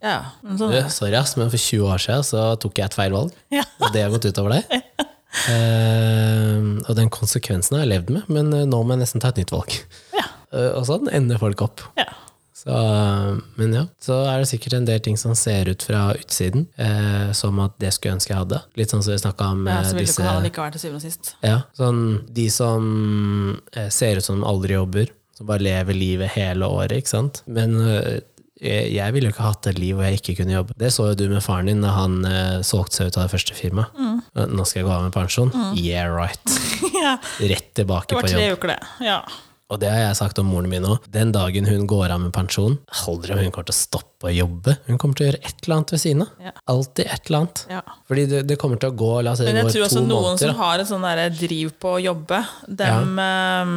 [0.02, 0.90] Ja, sånn.
[0.90, 3.32] Sorry, ass, men for 20 år siden så tok jeg et feil valg.
[3.54, 3.64] Ja.
[3.80, 4.82] Og det har gått utover deg.
[5.50, 9.32] Eh, og den konsekvensen har jeg levd med, men eh, nå må jeg nesten ta
[9.32, 9.78] et nytt valg.
[10.18, 10.28] Ja.
[10.52, 11.86] Uh, og sånn ender folk opp.
[12.00, 12.10] ja.
[12.62, 12.74] Så,
[13.56, 17.32] men ja, så er det sikkert en del ting som ser ut fra utsiden, eh,
[17.34, 18.60] som at det skulle jeg ønske jeg hadde.
[18.78, 21.08] Litt sånn som vi snakka om ja så vil disse ha likevel til syvende og
[21.08, 21.32] sist.
[21.42, 22.86] ja, sånn, De som
[23.74, 27.42] eh, ser ut som de aldri jobber, som bare lever livet hele året, ikke sant.
[27.50, 28.20] Men eh,
[28.62, 30.76] jeg, jeg ville jo ikke hatt et liv hvor jeg ikke kunne jobbe.
[30.78, 33.34] Det så jo du med faren din da han uh, solgte seg ut av det
[33.34, 33.96] første firmaet.
[33.98, 34.18] Mm.
[34.36, 35.54] Eh, Nå skal jeg gå av med pensjon.
[35.78, 36.58] Yeah, right.
[37.04, 37.16] ja.
[37.42, 38.60] Rett tilbake Det var på tre jobb.
[38.60, 39.08] uker, det.
[39.08, 39.22] Ja.
[39.72, 41.06] Og det har jeg sagt om moren min òg.
[41.14, 42.76] Den dagen hun går av med pensjon,
[43.08, 44.76] aldri om hun kommer til å stoppe å jobbe.
[44.90, 46.34] Hun kommer til å gjøre et eller annet ved siden av.
[46.44, 46.54] Ja.
[46.74, 47.64] Alltid et eller annet.
[47.72, 47.82] ja.
[48.12, 50.28] Fordi det, det kommer til å gå La oss si Men jeg tror også noen
[50.28, 50.52] måneder.
[50.52, 51.08] som har et sånn
[51.40, 53.74] driv på å jobbe, dem, eh,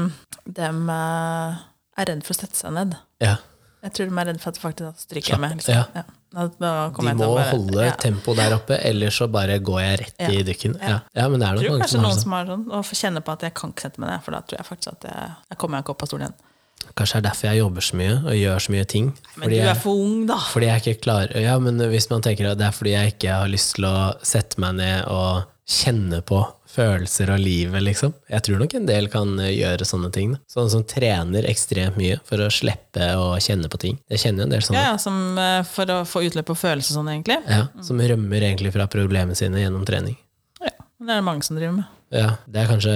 [0.61, 1.63] dem eh,
[2.03, 2.99] er redd for å sette seg ned.
[3.23, 3.39] Ja.
[3.85, 5.59] Jeg tror de er redd for at faktisk stryker jeg med.
[5.59, 5.75] Liksom.
[5.75, 5.85] ja.
[6.01, 6.05] Ja.
[6.35, 6.47] Da,
[6.91, 7.93] De må bare- holde ja.
[8.01, 10.75] tempoet der oppe, ellers så bare går jeg rett i dykken.
[10.81, 10.97] Ja.
[11.15, 12.33] ja, men det er nok mange som har sånn.
[12.35, 14.41] har sånn, og får kjenne på at jeg kan ikke sette meg ned, for da
[14.43, 16.51] tror jeg faktisk at jeg, jeg kommer ikke opp av stolen igjen.
[16.99, 19.07] Kanskje det er derfor jeg jobber så mye og gjør så mye ting.
[19.41, 20.37] Men du er for ung, da.
[20.53, 23.39] fordi jeg ikke klarer Ja, men hvis man tenker at det er fordi jeg ikke
[23.39, 23.95] har lyst til å
[24.27, 26.43] sette meg ned og kjenne på
[26.75, 28.13] følelser og livet, liksom.
[28.31, 30.35] Jeg tror nok en del kan eh, gjøre sånne ting.
[30.35, 30.43] Da.
[30.51, 33.99] Sånne som trener ekstremt mye for å slippe å kjenne på ting.
[34.13, 34.85] Jeg kjenner jo en del sånne.
[34.85, 37.39] Ja, som eh, For å få utløp på følelser sånn, egentlig.
[37.49, 40.19] Ja, som rømmer egentlig fra problemene sine gjennom trening.
[40.61, 41.91] Ja, det er det mange som driver med.
[42.15, 42.95] Ja, Det er kanskje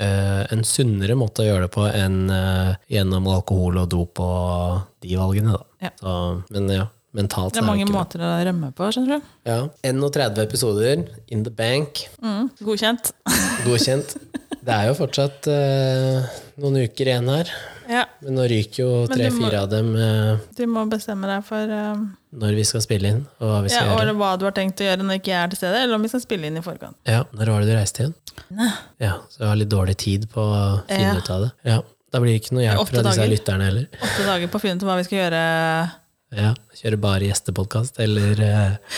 [0.00, 4.80] uh, en sunnere måte å gjøre det på enn uh, gjennom alkohol og dop og
[5.04, 5.54] de valgene.
[5.54, 5.86] Da.
[5.86, 5.92] Ja.
[6.00, 6.14] Så,
[6.50, 9.28] men ja, mentalt Det er mange måter å rømme på, skjønner du.
[9.46, 13.12] Ja, 31 episoder, in the bank, Mm, godkjent.
[13.66, 14.16] godkjent.
[14.66, 16.26] Det er jo fortsatt uh,
[16.58, 17.50] noen uker igjen her,
[17.86, 22.00] Ja, men nå ryker jo tre-fire av dem Uh, du må bestemme deg for uh,
[22.34, 24.10] når vi skal spille inn, og hva vi ja, gjøre.
[24.10, 26.02] og hva du har tenkt å gjøre når ikke jeg er til stede, eller om
[26.02, 26.98] vi skal spille inn i forkant.
[27.06, 28.16] Ja, Når var det du reiste igjen?
[28.58, 28.72] Ne.
[29.00, 31.14] Ja, Så jeg har litt dårlig tid på å finne Ja.
[31.22, 31.52] ut av det.
[31.70, 31.78] Ja,
[32.12, 33.30] Da blir det ikke noe hjelp fra disse dager.
[33.32, 33.86] lytterne heller.
[34.02, 35.40] Åtte dager på å finne ut hva vi skal gjøre.
[36.34, 38.96] Ja, Kjøre bare gjestepodkast, eller, eh,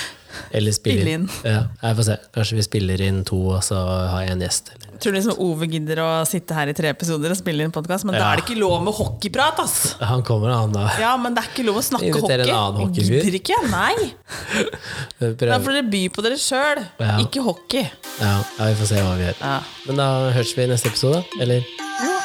[0.56, 1.26] eller spille inn.
[1.44, 2.14] Ja, jeg får se.
[2.34, 3.76] Kanskje vi spiller inn to, og så
[4.08, 4.70] har jeg en gjest.
[4.74, 4.94] Eller.
[4.98, 8.06] Tror du liksom Ove gidder å sitte her i tre episoder og spille inn podkast?
[8.08, 9.76] Men da er det ikke lov med hockeyprat, ass!
[10.00, 10.86] Han kommer, han da.
[10.98, 12.56] Ja, men det er ikke lov å snakke Inviter en hockey.
[12.56, 13.20] annen hockeyfyr.
[13.28, 15.36] Gidder ikke, nei!
[15.52, 17.18] Da får dere by på dere sjøl, Ja.
[17.22, 17.84] ikke hockey.
[18.18, 19.38] Ja, ja, vi får se hva vi gjør.
[19.44, 19.60] Ja.
[19.86, 21.62] Men da høres vi i neste episode, eller?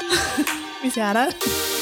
[0.82, 1.73] Hvis jeg er her.